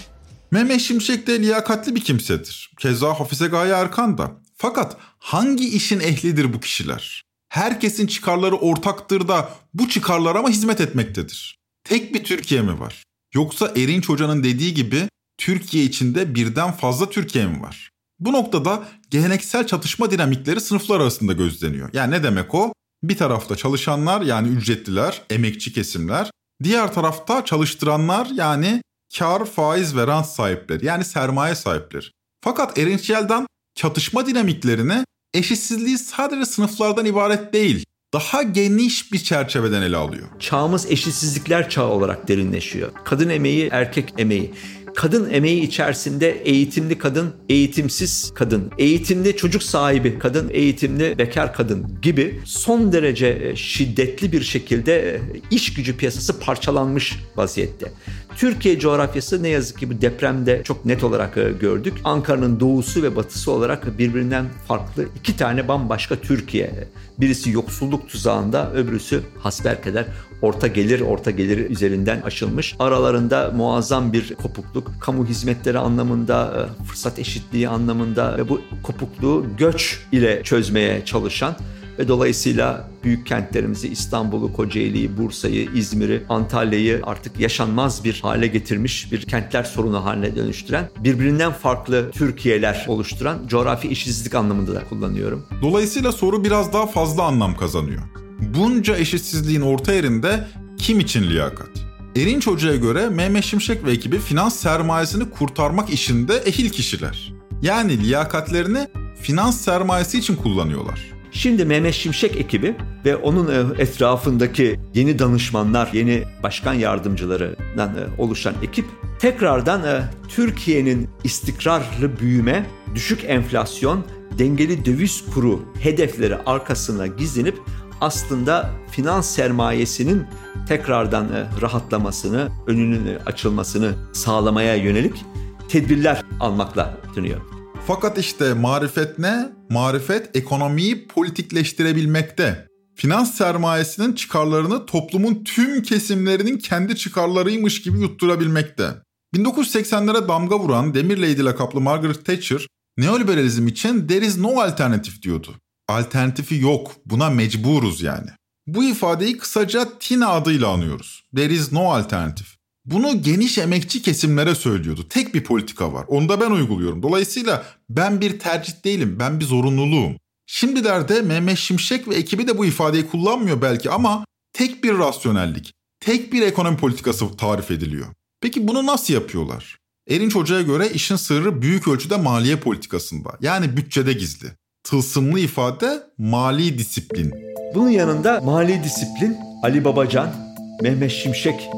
Mehmet 0.51 0.81
Şimşek 0.81 1.27
de 1.27 1.39
liyakatli 1.39 1.95
bir 1.95 2.03
kimsedir. 2.03 2.71
Keza 2.79 3.19
Hafize 3.19 3.47
Gaye 3.47 3.73
Erkan 3.73 4.17
da. 4.17 4.31
Fakat 4.57 4.97
hangi 5.19 5.69
işin 5.69 5.99
ehlidir 5.99 6.53
bu 6.53 6.59
kişiler? 6.59 7.23
Herkesin 7.49 8.07
çıkarları 8.07 8.55
ortaktır 8.55 9.27
da 9.27 9.49
bu 9.73 9.89
çıkarlara 9.89 10.41
mı 10.41 10.49
hizmet 10.49 10.81
etmektedir? 10.81 11.57
Tek 11.83 12.13
bir 12.13 12.23
Türkiye 12.23 12.61
mi 12.61 12.79
var? 12.79 13.03
Yoksa 13.33 13.71
Erinç 13.75 14.09
Hoca'nın 14.09 14.43
dediği 14.43 14.73
gibi 14.73 15.09
Türkiye 15.37 15.83
içinde 15.83 16.35
birden 16.35 16.71
fazla 16.71 17.09
Türkiye 17.09 17.47
mi 17.47 17.61
var? 17.61 17.89
Bu 18.19 18.33
noktada 18.33 18.87
geleneksel 19.09 19.67
çatışma 19.67 20.11
dinamikleri 20.11 20.61
sınıflar 20.61 20.99
arasında 20.99 21.33
gözleniyor. 21.33 21.89
Yani 21.93 22.11
ne 22.11 22.23
demek 22.23 22.55
o? 22.55 22.73
Bir 23.03 23.17
tarafta 23.17 23.55
çalışanlar 23.55 24.21
yani 24.21 24.47
ücretliler, 24.47 25.21
emekçi 25.29 25.73
kesimler. 25.73 26.31
Diğer 26.63 26.93
tarafta 26.93 27.45
çalıştıranlar 27.45 28.25
yani 28.25 28.81
kar, 29.17 29.45
faiz 29.45 29.95
ve 29.95 30.07
rant 30.07 30.25
sahipleri 30.25 30.85
yani 30.85 31.05
sermaye 31.05 31.55
sahipleri. 31.55 32.05
Fakat 32.43 32.77
Erinç 32.77 33.09
Yelden 33.09 33.47
çatışma 33.77 34.25
dinamiklerini 34.25 35.05
eşitsizliği 35.33 35.97
sadece 35.97 36.45
sınıflardan 36.45 37.05
ibaret 37.05 37.53
değil, 37.53 37.85
daha 38.13 38.43
geniş 38.43 39.13
bir 39.13 39.19
çerçeveden 39.19 39.81
ele 39.81 39.97
alıyor. 39.97 40.27
Çağımız 40.39 40.91
eşitsizlikler 40.91 41.69
çağı 41.69 41.87
olarak 41.87 42.27
derinleşiyor. 42.27 42.91
Kadın 43.03 43.29
emeği, 43.29 43.69
erkek 43.71 44.13
emeği 44.17 44.53
kadın 44.97 45.29
emeği 45.29 45.61
içerisinde 45.61 46.31
eğitimli 46.31 46.97
kadın, 46.97 47.33
eğitimsiz 47.49 48.31
kadın, 48.35 48.71
eğitimli 48.77 49.37
çocuk 49.37 49.63
sahibi 49.63 50.19
kadın, 50.19 50.49
eğitimli 50.49 51.17
bekar 51.17 51.53
kadın 51.53 52.01
gibi 52.01 52.41
son 52.45 52.91
derece 52.91 53.27
e, 53.27 53.55
şiddetli 53.55 54.31
bir 54.31 54.41
şekilde 54.41 55.15
e, 55.15 55.21
iş 55.51 55.73
gücü 55.73 55.97
piyasası 55.97 56.39
parçalanmış 56.39 57.19
vaziyette. 57.35 57.91
Türkiye 58.37 58.79
coğrafyası 58.79 59.43
ne 59.43 59.49
yazık 59.49 59.79
ki 59.79 59.89
bu 59.89 60.01
depremde 60.01 60.61
çok 60.63 60.85
net 60.85 61.03
olarak 61.03 61.37
e, 61.37 61.51
gördük. 61.61 61.93
Ankara'nın 62.03 62.59
doğusu 62.59 63.03
ve 63.03 63.15
batısı 63.15 63.51
olarak 63.51 63.97
birbirinden 63.97 64.45
farklı 64.67 65.05
iki 65.19 65.37
tane 65.37 65.67
bambaşka 65.67 66.15
Türkiye. 66.15 66.87
Birisi 67.19 67.51
yoksulluk 67.51 68.09
tuzağında, 68.09 68.73
öbürüsü 68.73 69.21
hasbelkader 69.39 70.05
orta 70.41 70.67
gelir, 70.67 71.01
orta 71.01 71.31
gelir 71.31 71.69
üzerinden 71.69 72.21
aşılmış. 72.21 72.75
Aralarında 72.79 73.51
muazzam 73.55 74.13
bir 74.13 74.35
kopukluk, 74.35 74.91
kamu 75.01 75.25
hizmetleri 75.25 75.79
anlamında, 75.79 76.67
e, 76.81 76.83
fırsat 76.83 77.19
eşitliği 77.19 77.69
anlamında 77.69 78.37
ve 78.37 78.49
bu 78.49 78.61
kopukluğu 78.83 79.45
göç 79.57 79.99
ile 80.11 80.43
çözmeye 80.43 81.05
çalışan 81.05 81.55
ve 81.99 82.07
dolayısıyla 82.07 82.89
büyük 83.03 83.27
kentlerimizi 83.27 83.87
İstanbul'u, 83.87 84.53
Kocaeli'yi, 84.53 85.17
Bursa'yı, 85.17 85.69
İzmir'i, 85.75 86.23
Antalya'yı 86.29 87.01
artık 87.03 87.39
yaşanmaz 87.39 88.03
bir 88.03 88.19
hale 88.21 88.47
getirmiş 88.47 89.11
bir 89.11 89.21
kentler 89.21 89.63
sorunu 89.63 90.05
haline 90.05 90.35
dönüştüren, 90.35 90.89
birbirinden 90.99 91.51
farklı 91.51 92.11
Türkiye'ler 92.11 92.85
oluşturan 92.87 93.47
coğrafi 93.47 93.87
eşitsizlik 93.87 94.35
anlamında 94.35 94.75
da 94.75 94.83
kullanıyorum. 94.89 95.45
Dolayısıyla 95.61 96.11
soru 96.11 96.43
biraz 96.43 96.73
daha 96.73 96.87
fazla 96.87 97.23
anlam 97.23 97.57
kazanıyor. 97.57 98.01
Bunca 98.39 98.95
eşitsizliğin 98.95 99.61
orta 99.61 99.93
yerinde 99.93 100.47
kim 100.77 100.99
için 100.99 101.23
liyakat? 101.23 101.69
Erinç 102.15 102.47
Hoca'ya 102.47 102.75
göre 102.75 103.09
Mehmet 103.09 103.43
Şimşek 103.43 103.85
ve 103.85 103.91
ekibi 103.91 104.19
finans 104.19 104.55
sermayesini 104.55 105.29
kurtarmak 105.29 105.89
işinde 105.89 106.35
ehil 106.35 106.69
kişiler. 106.69 107.33
Yani 107.61 108.03
liyakatlerini 108.03 108.87
finans 109.21 109.61
sermayesi 109.61 110.19
için 110.19 110.35
kullanıyorlar. 110.35 111.16
Şimdi 111.31 111.65
Mehmet 111.65 111.93
Şimşek 111.93 112.35
ekibi 112.35 112.75
ve 113.05 113.15
onun 113.15 113.47
e, 113.47 113.81
etrafındaki 113.81 114.79
yeni 114.93 115.19
danışmanlar, 115.19 115.89
yeni 115.93 116.23
başkan 116.43 116.73
yardımcılarından 116.73 117.89
e, 117.89 118.21
oluşan 118.21 118.53
ekip 118.63 118.85
tekrardan 119.19 119.83
e, 119.83 120.03
Türkiye'nin 120.27 121.09
istikrarlı 121.23 122.19
büyüme, 122.19 122.65
düşük 122.95 123.23
enflasyon, 123.23 124.05
dengeli 124.39 124.85
döviz 124.85 125.23
kuru 125.33 125.73
hedefleri 125.79 126.35
arkasına 126.35 127.07
gizlenip 127.07 127.57
aslında 128.01 128.69
finans 128.91 129.29
sermayesinin 129.35 130.23
tekrardan 130.67 131.27
rahatlamasını, 131.61 132.49
önünün 132.67 133.19
açılmasını 133.25 133.93
sağlamaya 134.13 134.75
yönelik 134.75 135.25
tedbirler 135.69 136.23
almakla 136.39 136.97
dönüyor. 137.15 137.56
Fakat 137.87 138.17
işte 138.17 138.53
marifet 138.53 139.19
ne? 139.19 139.49
Marifet 139.69 140.35
ekonomiyi 140.35 141.07
politikleştirebilmekte. 141.07 142.67
Finans 142.95 143.37
sermayesinin 143.37 144.13
çıkarlarını 144.13 144.85
toplumun 144.85 145.43
tüm 145.43 145.81
kesimlerinin 145.83 146.57
kendi 146.57 146.95
çıkarlarıymış 146.95 147.81
gibi 147.81 147.99
yutturabilmekte. 147.99 148.89
1980'lere 149.35 150.27
damga 150.27 150.59
vuran 150.59 150.93
Demir 150.93 151.17
Lady 151.17 151.45
lakaplı 151.45 151.81
Margaret 151.81 152.25
Thatcher, 152.25 152.67
neoliberalizm 152.97 153.67
için 153.67 154.07
there 154.07 154.25
is 154.25 154.37
no 154.37 154.59
alternative 154.59 155.21
diyordu. 155.21 155.55
Alternatifi 155.87 156.55
yok, 156.61 156.91
buna 157.05 157.29
mecburuz 157.29 158.01
yani. 158.01 158.29
Bu 158.67 158.83
ifadeyi 158.83 159.37
kısaca 159.37 159.99
TINA 159.99 160.29
adıyla 160.29 160.67
anıyoruz. 160.69 161.23
There 161.35 161.53
is 161.53 161.71
no 161.71 161.91
alternative. 161.91 162.47
Bunu 162.87 163.21
geniş 163.21 163.57
emekçi 163.57 164.01
kesimlere 164.01 164.55
söylüyordu. 164.55 165.07
Tek 165.09 165.33
bir 165.33 165.43
politika 165.43 165.93
var. 165.93 166.05
Onu 166.07 166.29
da 166.29 166.41
ben 166.41 166.51
uyguluyorum. 166.51 167.03
Dolayısıyla 167.03 167.65
ben 167.89 168.21
bir 168.21 168.39
tercih 168.39 168.73
değilim. 168.85 169.15
Ben 169.19 169.39
bir 169.39 169.45
zorunluluğum. 169.45 170.15
Şimdilerde 170.45 171.21
Mehmet 171.21 171.57
Şimşek 171.57 172.07
ve 172.07 172.15
ekibi 172.15 172.47
de 172.47 172.57
bu 172.57 172.65
ifadeyi 172.65 173.07
kullanmıyor 173.07 173.61
belki 173.61 173.89
ama 173.89 174.25
tek 174.53 174.83
bir 174.83 174.97
rasyonellik, 174.97 175.73
tek 175.99 176.33
bir 176.33 176.41
ekonomi 176.41 176.77
politikası 176.77 177.37
tarif 177.37 177.71
ediliyor. 177.71 178.07
Peki 178.41 178.67
bunu 178.67 178.85
nasıl 178.85 179.13
yapıyorlar? 179.13 179.77
Erinç 180.09 180.35
Hoca'ya 180.35 180.61
göre 180.61 180.89
işin 180.89 181.15
sırrı 181.15 181.61
büyük 181.61 181.87
ölçüde 181.87 182.17
maliye 182.17 182.55
politikasında. 182.55 183.29
Yani 183.41 183.77
bütçede 183.77 184.13
gizli. 184.13 184.47
Tılsımlı 184.83 185.39
ifade 185.39 186.03
mali 186.17 186.77
disiplin. 186.77 187.33
Bunun 187.75 187.89
yanında 187.89 188.41
mali 188.41 188.83
disiplin 188.83 189.37
Ali 189.63 189.85
Babacan, 189.85 190.35
Mehmet 190.81 191.11
Şimşek 191.11 191.69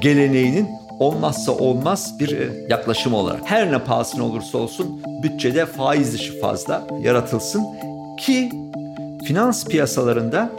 geleneğinin 0.00 0.68
olmazsa 0.98 1.52
olmaz 1.52 2.14
bir 2.20 2.38
e, 2.38 2.48
yaklaşım 2.68 3.14
olarak. 3.14 3.40
Her 3.44 3.72
ne 3.72 3.78
pahasına 3.78 4.24
olursa 4.24 4.58
olsun 4.58 5.02
bütçede 5.22 5.66
faiz 5.66 6.12
dışı 6.12 6.40
fazla 6.40 6.86
yaratılsın 7.00 7.64
ki 8.18 8.50
finans 9.24 9.64
piyasalarında 9.64 10.50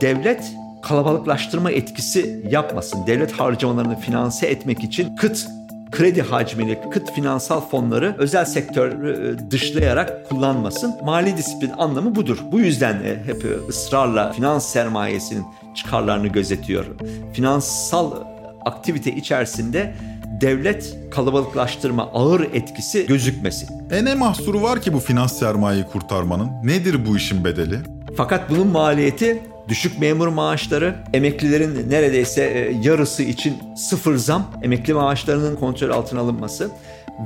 devlet 0.00 0.52
kalabalıklaştırma 0.82 1.70
etkisi 1.70 2.42
yapmasın. 2.50 3.06
Devlet 3.06 3.32
harcamalarını 3.32 4.00
finanse 4.00 4.46
etmek 4.46 4.84
için 4.84 5.16
kıt 5.16 5.46
kredi 5.90 6.22
hacmini, 6.22 6.78
kıt 6.90 7.12
finansal 7.12 7.60
fonları 7.60 8.14
özel 8.18 8.44
sektörü 8.44 9.36
e, 9.46 9.50
dışlayarak 9.50 10.28
kullanmasın. 10.28 10.94
Mali 11.04 11.36
disiplin 11.36 11.70
anlamı 11.78 12.14
budur. 12.14 12.38
Bu 12.52 12.60
yüzden 12.60 12.94
e, 12.94 13.16
hep 13.26 13.68
ısrarla 13.68 14.32
finans 14.32 14.66
sermayesinin 14.66 15.44
çıkarlarını 15.74 16.26
gözetiyor. 16.26 16.86
Finansal 17.32 18.33
aktivite 18.64 19.12
içerisinde 19.14 19.94
devlet 20.40 20.96
kalabalıklaştırma 21.10 22.10
ağır 22.12 22.40
etkisi 22.40 23.06
gözükmesin. 23.06 23.68
E 23.90 24.04
ne 24.04 24.14
mahsuru 24.14 24.62
var 24.62 24.80
ki 24.80 24.92
bu 24.92 24.98
finans 24.98 25.38
sermayeyi 25.38 25.84
kurtarmanın? 25.84 26.50
Nedir 26.64 27.06
bu 27.06 27.16
işin 27.16 27.44
bedeli? 27.44 27.78
Fakat 28.16 28.50
bunun 28.50 28.66
maliyeti 28.66 29.42
düşük 29.68 29.98
memur 29.98 30.28
maaşları, 30.28 30.94
emeklilerin 31.12 31.90
neredeyse 31.90 32.44
e, 32.44 32.72
yarısı 32.82 33.22
için 33.22 33.54
sıfır 33.76 34.16
zam, 34.16 34.50
emekli 34.62 34.94
maaşlarının 34.94 35.56
kontrol 35.56 35.90
altına 35.90 36.20
alınması 36.20 36.70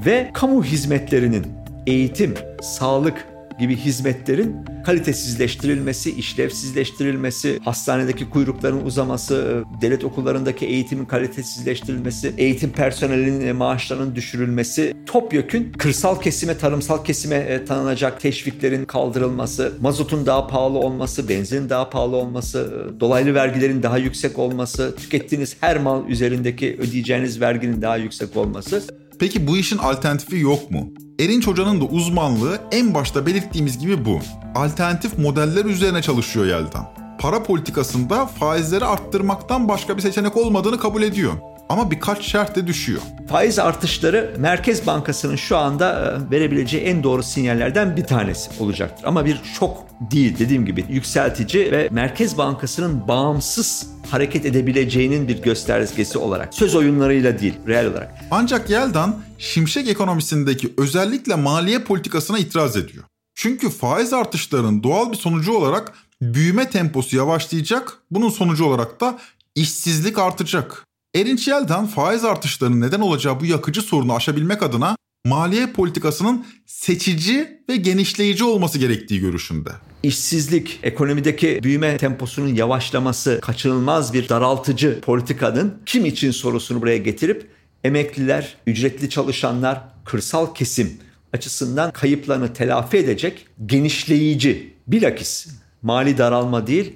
ve 0.07 0.31
kamu 0.33 0.65
hizmetlerinin 0.65 1.47
eğitim, 1.87 2.35
sağlık, 2.63 3.27
gibi 3.59 3.77
hizmetlerin 3.77 4.57
kalitesizleştirilmesi, 4.85 6.11
işlevsizleştirilmesi, 6.11 7.59
hastanedeki 7.65 8.31
kuyrukların 8.31 8.87
uzaması, 8.87 9.65
devlet 9.81 10.05
okullarındaki 10.05 10.67
eğitimin 10.67 11.05
kalitesizleştirilmesi, 11.05 12.35
eğitim 12.39 12.73
personelinin 12.73 13.57
maaşlarının 13.57 14.15
düşürülmesi, 14.15 14.95
topyekün 15.07 15.73
kırsal 15.73 16.21
kesime, 16.21 16.59
tarımsal 16.59 17.05
kesime 17.05 17.37
e, 17.37 17.65
tanınacak 17.65 18.21
teşviklerin 18.21 18.85
kaldırılması, 18.85 19.73
mazotun 19.81 20.27
daha 20.27 20.47
pahalı 20.47 20.79
olması, 20.79 21.29
benzinin 21.29 21.69
daha 21.69 21.91
pahalı 21.91 22.17
olması, 22.17 22.89
e, 22.97 23.01
dolaylı 23.01 23.35
vergilerin 23.35 23.83
daha 23.83 23.99
yüksek 23.99 24.39
olması, 24.39 24.97
tükettiğiniz 24.97 25.57
her 25.61 25.79
mal 25.79 26.09
üzerindeki 26.09 26.77
ödeyeceğiniz 26.81 27.41
verginin 27.41 27.83
daha 27.83 27.97
yüksek 27.97 28.37
olması. 28.37 28.83
Peki 29.19 29.47
bu 29.47 29.57
işin 29.57 29.79
alternatifi 29.79 30.39
yok 30.39 30.71
mu? 30.71 30.89
Erinç 31.21 31.47
Hoca'nın 31.47 31.81
da 31.81 31.85
uzmanlığı 31.85 32.61
en 32.73 32.95
başta 32.95 33.27
belirttiğimiz 33.27 33.79
gibi 33.79 34.05
bu. 34.05 34.21
Alternatif 34.55 35.19
modeller 35.19 35.65
üzerine 35.65 36.03
çalışıyor 36.03 36.47
Yeldan. 36.47 36.89
Para 37.19 37.43
politikasında 37.43 38.27
faizleri 38.27 38.85
arttırmaktan 38.85 39.69
başka 39.69 39.97
bir 39.97 40.03
seçenek 40.03 40.37
olmadığını 40.37 40.79
kabul 40.79 41.03
ediyor. 41.03 41.33
Ama 41.69 41.91
birkaç 41.91 42.23
şart 42.23 42.57
de 42.57 42.67
düşüyor. 42.67 43.01
Faiz 43.29 43.59
artışları 43.59 44.35
Merkez 44.39 44.87
Bankası'nın 44.87 45.37
şu 45.37 45.57
anda 45.57 46.19
e, 46.29 46.31
verebileceği 46.31 46.83
en 46.83 47.03
doğru 47.03 47.23
sinyallerden 47.23 47.97
bir 47.97 48.05
tanesi 48.05 48.63
olacaktır. 48.63 49.05
Ama 49.05 49.25
bir 49.25 49.41
şok 49.59 49.85
değil 50.01 50.39
dediğim 50.39 50.67
gibi 50.67 50.85
yükseltici 50.89 51.73
ve 51.73 51.89
Merkez 51.91 52.39
Bankası'nın 52.39 53.09
bağımsız 53.09 53.87
hareket 54.11 54.47
edebileceğinin 54.47 55.29
bir 55.29 55.43
göstergesi 55.43 56.19
olarak. 56.19 56.55
Söz 56.55 56.75
oyunlarıyla 56.75 57.39
değil, 57.39 57.55
reel 57.67 57.87
olarak. 57.87 58.15
Ancak 58.31 58.71
Yeldan 58.71 59.17
şimşek 59.39 59.89
ekonomisindeki 59.89 60.75
özellikle 60.79 61.35
maliye 61.35 61.79
politikasına 61.79 62.39
itiraz 62.39 62.77
ediyor. 62.77 63.05
Çünkü 63.35 63.71
faiz 63.71 64.13
artışlarının 64.13 64.83
doğal 64.83 65.13
bir 65.13 65.17
sonucu 65.17 65.53
olarak 65.53 65.93
büyüme 66.23 66.71
temposu 66.71 67.17
yavaşlayacak, 67.17 67.99
bunun 68.11 68.31
sonucu 68.31 68.65
olarak 68.65 69.01
da 69.01 69.19
işsizlik 69.55 70.19
artacak. 70.19 70.88
Erinç 71.19 71.49
Yeldan 71.49 71.87
faiz 71.87 72.25
artışlarının 72.25 72.81
neden 72.81 73.01
olacağı 73.01 73.41
bu 73.41 73.47
yakıcı 73.47 73.83
sorunu 73.83 74.15
aşabilmek 74.15 74.63
adına 74.63 74.97
maliye 75.27 75.67
politikasının 75.67 76.47
seçici 76.67 77.61
ve 77.69 77.77
genişleyici 77.77 78.45
olması 78.45 78.79
gerektiği 78.79 79.21
görüşünde. 79.21 79.71
İşsizlik, 80.03 80.81
ekonomideki 80.83 81.61
büyüme 81.63 81.97
temposunun 81.97 82.55
yavaşlaması, 82.55 83.39
kaçınılmaz 83.43 84.13
bir 84.15 84.29
daraltıcı 84.29 85.01
politikanın 85.01 85.83
kim 85.87 86.05
için 86.05 86.31
sorusunu 86.31 86.83
buraya 86.83 86.99
getirip 86.99 87.51
emekliler, 87.85 88.57
ücretli 88.67 89.11
çalışanlar, 89.11 89.81
kırsal 90.05 90.55
kesim 90.55 90.99
açısından 91.33 91.91
kayıplarını 91.91 92.53
telafi 92.53 92.97
edecek 92.97 93.47
genişleyici, 93.67 94.75
bilakis 94.87 95.49
mali 95.83 96.19
daralma 96.19 96.67
değil, 96.67 96.95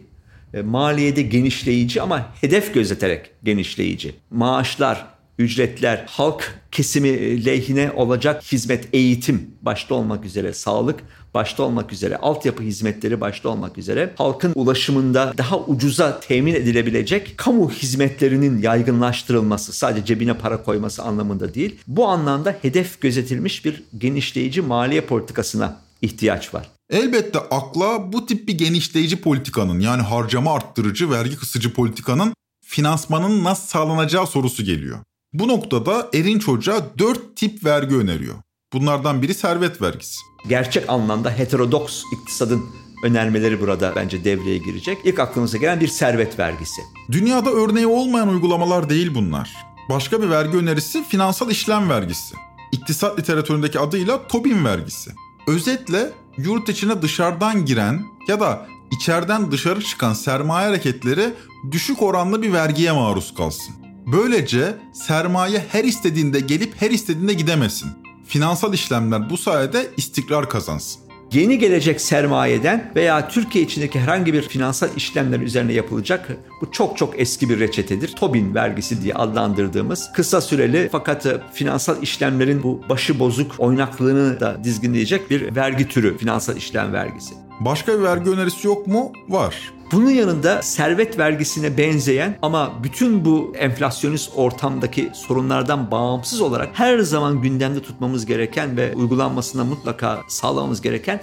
maliyede 0.60 1.22
genişleyici 1.22 2.02
ama 2.02 2.26
hedef 2.40 2.74
gözeterek 2.74 3.30
genişleyici. 3.44 4.14
Maaşlar, 4.30 5.06
ücretler, 5.38 6.04
halk 6.08 6.58
kesimi 6.72 7.44
lehine 7.44 7.90
olacak 7.96 8.42
hizmet, 8.52 8.88
eğitim 8.92 9.50
başta 9.62 9.94
olmak 9.94 10.24
üzere, 10.24 10.52
sağlık 10.52 11.00
başta 11.34 11.62
olmak 11.62 11.92
üzere, 11.92 12.16
altyapı 12.16 12.62
hizmetleri 12.62 13.20
başta 13.20 13.48
olmak 13.48 13.78
üzere 13.78 14.12
halkın 14.16 14.52
ulaşımında 14.54 15.34
daha 15.38 15.58
ucuza 15.58 16.20
temin 16.20 16.54
edilebilecek 16.54 17.34
kamu 17.36 17.70
hizmetlerinin 17.70 18.62
yaygınlaştırılması, 18.62 19.72
sadece 19.72 20.04
cebine 20.04 20.34
para 20.34 20.62
koyması 20.62 21.02
anlamında 21.02 21.54
değil. 21.54 21.76
Bu 21.86 22.08
anlamda 22.08 22.56
hedef 22.62 23.00
gözetilmiş 23.00 23.64
bir 23.64 23.82
genişleyici 23.98 24.60
maliye 24.60 25.00
politikasına 25.00 25.80
ihtiyaç 26.02 26.54
var. 26.54 26.70
Elbette 26.90 27.38
akla 27.38 28.12
bu 28.12 28.26
tip 28.26 28.48
bir 28.48 28.58
genişleyici 28.58 29.20
politikanın 29.20 29.80
yani 29.80 30.02
harcama 30.02 30.54
arttırıcı, 30.54 31.10
vergi 31.10 31.36
kısıcı 31.36 31.74
politikanın 31.74 32.34
finansmanın 32.64 33.44
nasıl 33.44 33.66
sağlanacağı 33.66 34.26
sorusu 34.26 34.64
geliyor. 34.64 34.98
Bu 35.32 35.48
noktada 35.48 36.08
Erinç 36.14 36.48
Hoca 36.48 36.82
4 36.98 37.36
tip 37.36 37.64
vergi 37.64 37.96
öneriyor. 37.96 38.34
Bunlardan 38.72 39.22
biri 39.22 39.34
servet 39.34 39.82
vergisi. 39.82 40.18
Gerçek 40.48 40.90
anlamda 40.90 41.30
heterodoks 41.30 42.02
iktisadın 42.12 42.64
önermeleri 43.04 43.60
burada 43.60 43.92
bence 43.96 44.24
devreye 44.24 44.58
girecek. 44.58 44.98
İlk 45.04 45.18
aklımıza 45.18 45.58
gelen 45.58 45.80
bir 45.80 45.88
servet 45.88 46.38
vergisi. 46.38 46.82
Dünyada 47.12 47.50
örneği 47.50 47.86
olmayan 47.86 48.28
uygulamalar 48.28 48.88
değil 48.88 49.14
bunlar. 49.14 49.50
Başka 49.90 50.22
bir 50.22 50.30
vergi 50.30 50.56
önerisi 50.56 51.04
finansal 51.04 51.50
işlem 51.50 51.90
vergisi. 51.90 52.34
İktisat 52.72 53.18
literatüründeki 53.18 53.78
adıyla 53.78 54.28
Tobin 54.28 54.64
vergisi. 54.64 55.10
Özetle 55.46 56.10
yurt 56.38 56.68
içine 56.68 57.02
dışarıdan 57.02 57.64
giren 57.64 58.02
ya 58.28 58.40
da 58.40 58.66
içeriden 58.90 59.50
dışarı 59.50 59.80
çıkan 59.80 60.12
sermaye 60.12 60.68
hareketleri 60.68 61.34
düşük 61.70 62.02
oranlı 62.02 62.42
bir 62.42 62.52
vergiye 62.52 62.92
maruz 62.92 63.34
kalsın. 63.34 63.74
Böylece 64.12 64.76
sermaye 64.92 65.64
her 65.72 65.84
istediğinde 65.84 66.40
gelip 66.40 66.82
her 66.82 66.90
istediğinde 66.90 67.32
gidemesin. 67.32 67.90
Finansal 68.26 68.74
işlemler 68.74 69.30
bu 69.30 69.36
sayede 69.36 69.90
istikrar 69.96 70.48
kazansın. 70.48 71.02
yeni 71.32 71.58
gelecek 71.58 72.00
sermayeden 72.00 72.92
veya 72.96 73.28
Türkiye 73.28 73.64
içindeki 73.64 74.00
herhangi 74.00 74.32
bir 74.32 74.42
finansal 74.42 74.88
işlemler 74.96 75.40
üzerine 75.40 75.72
yapılacak 75.72 76.28
bu 76.62 76.70
çok 76.70 76.96
çok 76.98 77.20
eski 77.20 77.48
bir 77.48 77.60
reçetedir. 77.60 78.08
Tobin 78.08 78.54
vergisi 78.54 79.02
diye 79.02 79.14
adlandırdığımız 79.14 80.12
kısa 80.12 80.40
süreli 80.40 80.88
fakat 80.92 81.26
finansal 81.52 82.02
işlemlerin 82.02 82.62
bu 82.62 82.80
başı 82.88 83.18
bozuk 83.18 83.54
oynaklığını 83.58 84.40
da 84.40 84.64
dizginleyecek 84.64 85.30
bir 85.30 85.56
vergi 85.56 85.88
türü 85.88 86.18
finansal 86.18 86.56
işlem 86.56 86.92
vergisi. 86.92 87.34
Başka 87.60 87.98
bir 87.98 88.02
vergi 88.02 88.30
önerisi 88.30 88.66
yok 88.66 88.86
mu? 88.86 89.12
Var. 89.28 89.72
Bunun 89.92 90.10
yanında 90.10 90.62
servet 90.62 91.18
vergisine 91.18 91.78
benzeyen 91.78 92.38
ama 92.42 92.72
bütün 92.82 93.24
bu 93.24 93.52
enflasyonist 93.58 94.32
ortamdaki 94.36 95.10
sorunlardan 95.14 95.90
bağımsız 95.90 96.40
olarak 96.40 96.68
her 96.72 96.98
zaman 96.98 97.42
gündemde 97.42 97.82
tutmamız 97.82 98.26
gereken 98.26 98.76
ve 98.76 98.94
uygulanmasına 98.94 99.64
mutlaka 99.64 100.20
sağlamamız 100.28 100.80
gereken 100.80 101.20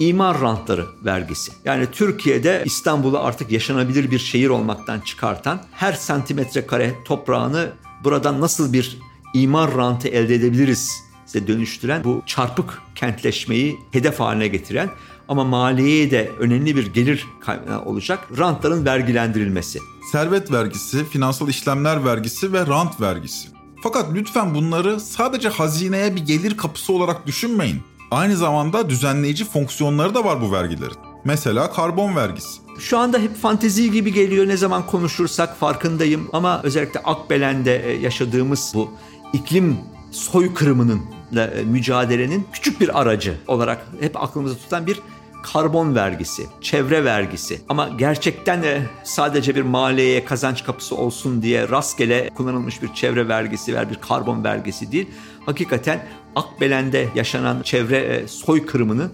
imar 0.00 0.40
rantları 0.40 0.86
vergisi. 1.04 1.52
Yani 1.64 1.86
Türkiye'de 1.92 2.62
İstanbul'u 2.66 3.18
artık 3.18 3.50
yaşanabilir 3.50 4.10
bir 4.10 4.18
şehir 4.18 4.48
olmaktan 4.48 5.00
çıkartan 5.00 5.62
her 5.72 5.92
santimetre 5.92 6.66
kare 6.66 6.94
toprağını 7.04 7.72
buradan 8.04 8.40
nasıl 8.40 8.72
bir 8.72 8.98
imar 9.34 9.76
rantı 9.76 10.08
elde 10.08 10.34
edebiliriz 10.34 11.02
size 11.26 11.46
dönüştüren 11.46 12.04
bu 12.04 12.22
çarpık 12.26 12.82
kentleşmeyi 12.94 13.78
hedef 13.92 14.20
haline 14.20 14.48
getiren 14.48 14.90
ama 15.28 15.44
maliyeye 15.44 16.10
de 16.10 16.30
önemli 16.38 16.76
bir 16.76 16.86
gelir 16.86 17.26
olacak 17.84 18.28
rantların 18.38 18.84
vergilendirilmesi. 18.84 19.78
Servet 20.12 20.52
vergisi, 20.52 21.04
finansal 21.04 21.48
işlemler 21.48 22.04
vergisi 22.04 22.52
ve 22.52 22.66
rant 22.66 23.00
vergisi. 23.00 23.48
Fakat 23.82 24.06
lütfen 24.14 24.54
bunları 24.54 25.00
sadece 25.00 25.48
hazineye 25.48 26.16
bir 26.16 26.20
gelir 26.20 26.56
kapısı 26.56 26.92
olarak 26.92 27.26
düşünmeyin. 27.26 27.82
Aynı 28.12 28.36
zamanda 28.36 28.90
düzenleyici 28.90 29.44
fonksiyonları 29.44 30.14
da 30.14 30.24
var 30.24 30.40
bu 30.40 30.52
vergilerin. 30.52 30.96
Mesela 31.24 31.72
karbon 31.72 32.16
vergisi. 32.16 32.60
Şu 32.78 32.98
anda 32.98 33.18
hep 33.18 33.36
fantezi 33.36 33.90
gibi 33.90 34.12
geliyor 34.12 34.48
ne 34.48 34.56
zaman 34.56 34.86
konuşursak 34.86 35.56
farkındayım 35.56 36.28
ama 36.32 36.60
özellikle 36.62 37.00
Akbelen'de 37.00 37.86
e, 37.86 38.00
yaşadığımız 38.00 38.72
bu 38.74 38.90
iklim 39.32 39.78
soykırımının 40.10 41.00
e, 41.36 41.62
mücadelenin 41.64 42.46
küçük 42.52 42.80
bir 42.80 43.00
aracı 43.00 43.34
olarak 43.48 43.86
hep 44.00 44.22
aklımızda 44.22 44.58
tutan 44.58 44.86
bir 44.86 45.00
karbon 45.42 45.94
vergisi, 45.94 46.46
çevre 46.60 47.04
vergisi 47.04 47.60
ama 47.68 47.88
gerçekten 47.88 48.62
de 48.62 48.82
sadece 49.04 49.54
bir 49.54 49.62
maliyeye 49.62 50.24
kazanç 50.24 50.64
kapısı 50.64 50.96
olsun 50.96 51.42
diye 51.42 51.68
rastgele 51.68 52.30
kullanılmış 52.30 52.82
bir 52.82 52.94
çevre 52.94 53.28
vergisi 53.28 53.74
ver 53.74 53.90
bir 53.90 53.94
karbon 53.94 54.44
vergisi 54.44 54.92
değil. 54.92 55.08
Hakikaten 55.46 56.06
Akbelen'de 56.36 57.08
yaşanan 57.14 57.62
çevre 57.62 57.98
e, 57.98 58.28
soykırımını 58.28 59.10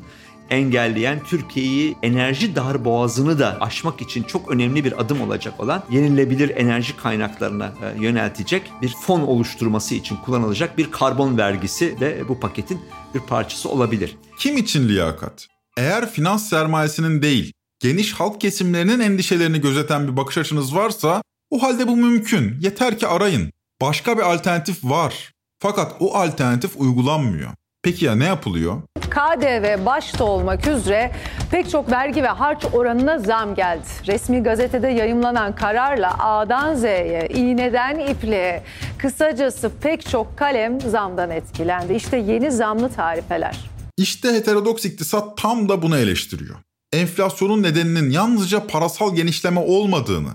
engelleyen 0.51 1.23
Türkiye'yi 1.25 1.97
enerji 2.03 2.57
dar 2.57 2.85
boğazını 2.85 3.39
da 3.39 3.61
aşmak 3.61 4.01
için 4.03 4.23
çok 4.23 4.51
önemli 4.51 4.85
bir 4.85 5.01
adım 5.01 5.21
olacak 5.21 5.61
olan 5.61 5.85
yenilebilir 5.91 6.57
enerji 6.57 6.97
kaynaklarına 6.97 7.67
e, 7.67 8.03
yöneltecek 8.03 8.73
bir 8.83 8.95
fon 9.03 9.21
oluşturması 9.21 9.95
için 9.95 10.17
kullanılacak 10.17 10.79
bir 10.79 10.91
karbon 10.91 11.39
vergisi 11.39 12.01
de 12.01 12.29
bu 12.29 12.41
paketin 12.41 12.81
bir 13.15 13.21
parçası 13.21 13.69
olabilir. 13.69 14.17
Kim 14.39 14.57
için 14.57 14.89
liyakat? 14.89 15.49
Eğer 15.77 16.11
finans 16.11 16.49
sermayesinin 16.49 17.23
değil, 17.23 17.53
geniş 17.81 18.13
halk 18.13 18.41
kesimlerinin 18.41 19.01
endişelerini 19.01 19.61
gözeten 19.61 20.09
bir 20.09 20.17
bakış 20.17 20.39
açınız 20.39 20.75
varsa 20.75 21.23
o 21.51 21.63
halde 21.63 21.89
bu 21.89 21.97
mümkün. 21.97 22.61
Yeter 22.61 22.99
ki 22.99 23.07
arayın. 23.07 23.53
Başka 23.81 24.19
bir 24.19 24.23
alternatif 24.23 24.85
var. 24.85 25.33
Fakat 25.61 25.95
o 26.01 26.15
alternatif 26.15 26.77
uygulanmıyor. 26.77 27.51
Peki 27.83 28.05
ya 28.05 28.15
ne 28.15 28.25
yapılıyor? 28.25 28.83
KDV 29.01 29.87
başta 29.87 30.25
olmak 30.25 30.67
üzere 30.67 31.13
pek 31.51 31.71
çok 31.71 31.91
vergi 31.91 32.23
ve 32.23 32.29
harç 32.29 32.65
oranına 32.73 33.19
zam 33.19 33.55
geldi. 33.55 33.87
Resmi 34.07 34.43
gazetede 34.43 34.89
yayımlanan 34.89 35.55
kararla 35.55 36.19
A'dan 36.19 36.75
Z'ye, 36.75 37.29
iğneden 37.35 37.99
ipliğe, 37.99 38.63
kısacası 38.99 39.71
pek 39.83 40.09
çok 40.09 40.39
kalem 40.39 40.81
zamdan 40.81 41.31
etkilendi. 41.31 41.95
İşte 41.95 42.17
yeni 42.17 42.51
zamlı 42.51 42.93
tarifeler. 42.93 43.71
İşte 43.97 44.33
heterodoks 44.33 44.85
iktisat 44.85 45.39
tam 45.39 45.69
da 45.69 45.83
bunu 45.83 45.97
eleştiriyor. 45.99 46.57
Enflasyonun 46.93 47.63
nedeninin 47.63 48.11
yalnızca 48.11 48.67
parasal 48.67 49.15
genişleme 49.15 49.61
olmadığını, 49.61 50.31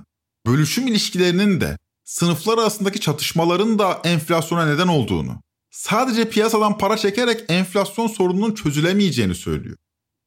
bölüşüm 0.47 0.87
ilişkilerinin 0.87 1.61
de 1.61 1.77
sınıflar 2.13 2.57
arasındaki 2.57 2.99
çatışmaların 2.99 3.79
da 3.79 4.01
enflasyona 4.03 4.65
neden 4.65 4.87
olduğunu, 4.87 5.41
sadece 5.71 6.29
piyasadan 6.29 6.77
para 6.77 6.97
çekerek 6.97 7.43
enflasyon 7.49 8.07
sorununun 8.07 8.53
çözülemeyeceğini 8.53 9.35
söylüyor. 9.35 9.77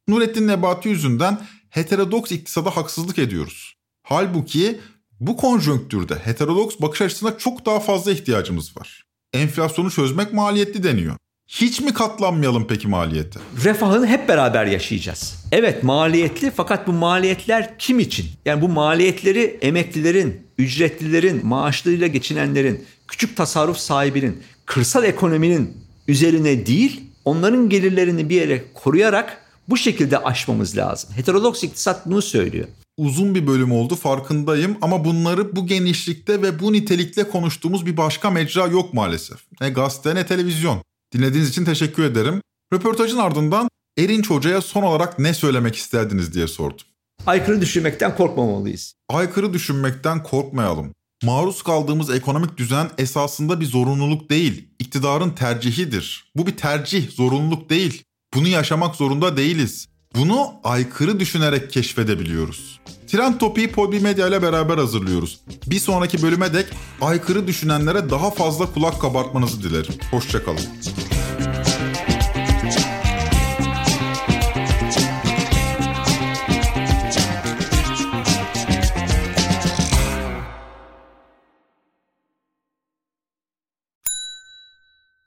Nurettin 0.09 0.49
Nebati 0.49 0.89
yüzünden 0.89 1.47
heterodoks 1.71 2.33
iktisada 2.33 2.77
haksızlık 2.77 3.19
ediyoruz. 3.19 3.75
Halbuki 4.03 4.81
bu 5.21 5.37
konjonktürde 5.37 6.15
heterodoks 6.15 6.77
bakış 6.81 7.01
açısına 7.01 7.39
çok 7.39 7.67
daha 7.67 7.81
fazla 7.81 8.13
ihtiyacımız 8.13 8.77
var. 8.77 9.05
Enflasyonu 9.33 9.91
çözmek 9.91 10.33
maliyetli 10.33 10.83
deniyor. 10.83 11.17
Hiç 11.49 11.81
mi 11.81 11.95
katlanmayalım 11.95 12.67
peki 12.67 12.89
maliyete? 12.89 13.41
Refahını 13.65 14.07
hep 14.07 14.29
beraber 14.29 14.67
yaşayacağız. 14.67 15.45
Evet 15.53 15.83
maliyetli 15.83 16.53
fakat 16.57 16.87
bu 16.87 16.93
maliyetler 16.93 17.79
kim 17.79 18.01
için? 18.01 18.27
Yani 18.45 18.63
bu 18.63 18.69
maliyetleri 18.69 19.59
emeklilerin, 19.63 20.47
ücretlilerin, 20.59 21.47
maaşlarıyla 21.47 22.07
geçinenlerin, 22.07 22.85
küçük 23.09 23.37
tasarruf 23.37 23.77
sahibinin, 23.77 24.43
kırsal 24.67 25.05
ekonominin 25.05 25.77
üzerine 26.09 26.67
değil, 26.67 27.01
onların 27.25 27.69
gelirlerini 27.69 28.29
bir 28.29 28.35
yere 28.35 28.65
koruyarak 28.75 29.43
bu 29.69 29.77
şekilde 29.77 30.19
aşmamız 30.19 30.77
lazım. 30.77 31.11
Heterodoks 31.17 31.65
iktisat 31.65 32.07
bunu 32.07 32.23
söylüyor. 32.23 32.69
Uzun 32.97 33.35
bir 33.35 33.47
bölüm 33.47 33.73
oldu 33.73 33.95
farkındayım 33.95 34.77
ama 34.83 35.05
bunları 35.05 35.57
bu 35.57 35.67
genişlikte 35.67 36.43
ve 36.43 36.61
bu 36.61 36.73
nitelikle 36.73 37.29
konuştuğumuz 37.29 37.87
bir 37.87 37.97
başka 37.97 38.31
mecra 38.31 38.67
yok 38.67 38.95
maalesef. 38.95 39.39
Ne 39.61 39.71
gazete 39.71 40.15
ne 40.15 40.27
televizyon. 40.27 40.83
Dinlediğiniz 41.15 41.51
için 41.51 41.65
teşekkür 41.65 42.03
ederim. 42.03 42.43
Röportajın 42.73 43.19
ardından 43.19 43.69
Erinç 43.99 44.31
Hoca'ya 44.31 44.61
son 44.61 44.83
olarak 44.83 45.19
ne 45.19 45.35
söylemek 45.35 45.77
isterdiniz 45.77 46.35
diye 46.35 46.49
sordum. 46.49 46.87
Aykırı 47.27 47.61
düşünmekten 47.61 48.17
korkmamalıyız. 48.17 48.95
Aykırı 49.09 49.53
düşünmekten 49.53 50.23
korkmayalım. 50.23 50.95
Maruz 51.23 51.63
kaldığımız 51.63 52.11
ekonomik 52.11 52.57
düzen 52.57 52.91
esasında 52.99 53.61
bir 53.61 53.67
zorunluluk 53.67 54.31
değil, 54.31 54.69
iktidarın 54.79 55.31
tercihidir. 55.31 56.33
Bu 56.37 56.47
bir 56.47 56.57
tercih, 56.57 57.11
zorunluluk 57.11 57.71
değil. 57.71 58.03
Bunu 58.35 58.49
yaşamak 58.49 58.97
zorunda 58.97 59.37
değiliz. 59.37 59.89
Bunu 60.15 60.53
aykırı 60.65 61.21
düşünerek 61.21 61.71
keşfedebiliyoruz. 61.71 62.81
Trend 63.07 63.39
Topi'yi 63.39 63.73
Podbi 63.73 64.01
Medya 64.01 64.29
ile 64.29 64.43
beraber 64.43 64.79
hazırlıyoruz. 64.79 65.41
Bir 65.67 65.79
sonraki 65.79 66.23
bölüme 66.23 66.55
dek 66.55 66.67
aykırı 67.01 67.47
düşünenlere 67.47 68.11
daha 68.11 68.31
fazla 68.31 68.73
kulak 68.73 69.01
kabartmanızı 69.01 69.63
dilerim. 69.63 69.95
Hoşçakalın. 70.11 70.61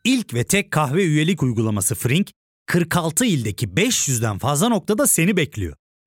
İlk 0.03 0.33
ve 0.33 0.43
tek 0.43 0.71
kahve 0.71 1.03
üyelik 1.03 1.43
uygulaması 1.43 1.95
Frink, 1.95 2.31
46 2.65 3.25
ildeki 3.25 3.67
500'den 3.67 4.37
fazla 4.37 4.69
noktada 4.69 5.07
seni 5.07 5.37
bekliyor. 5.37 5.78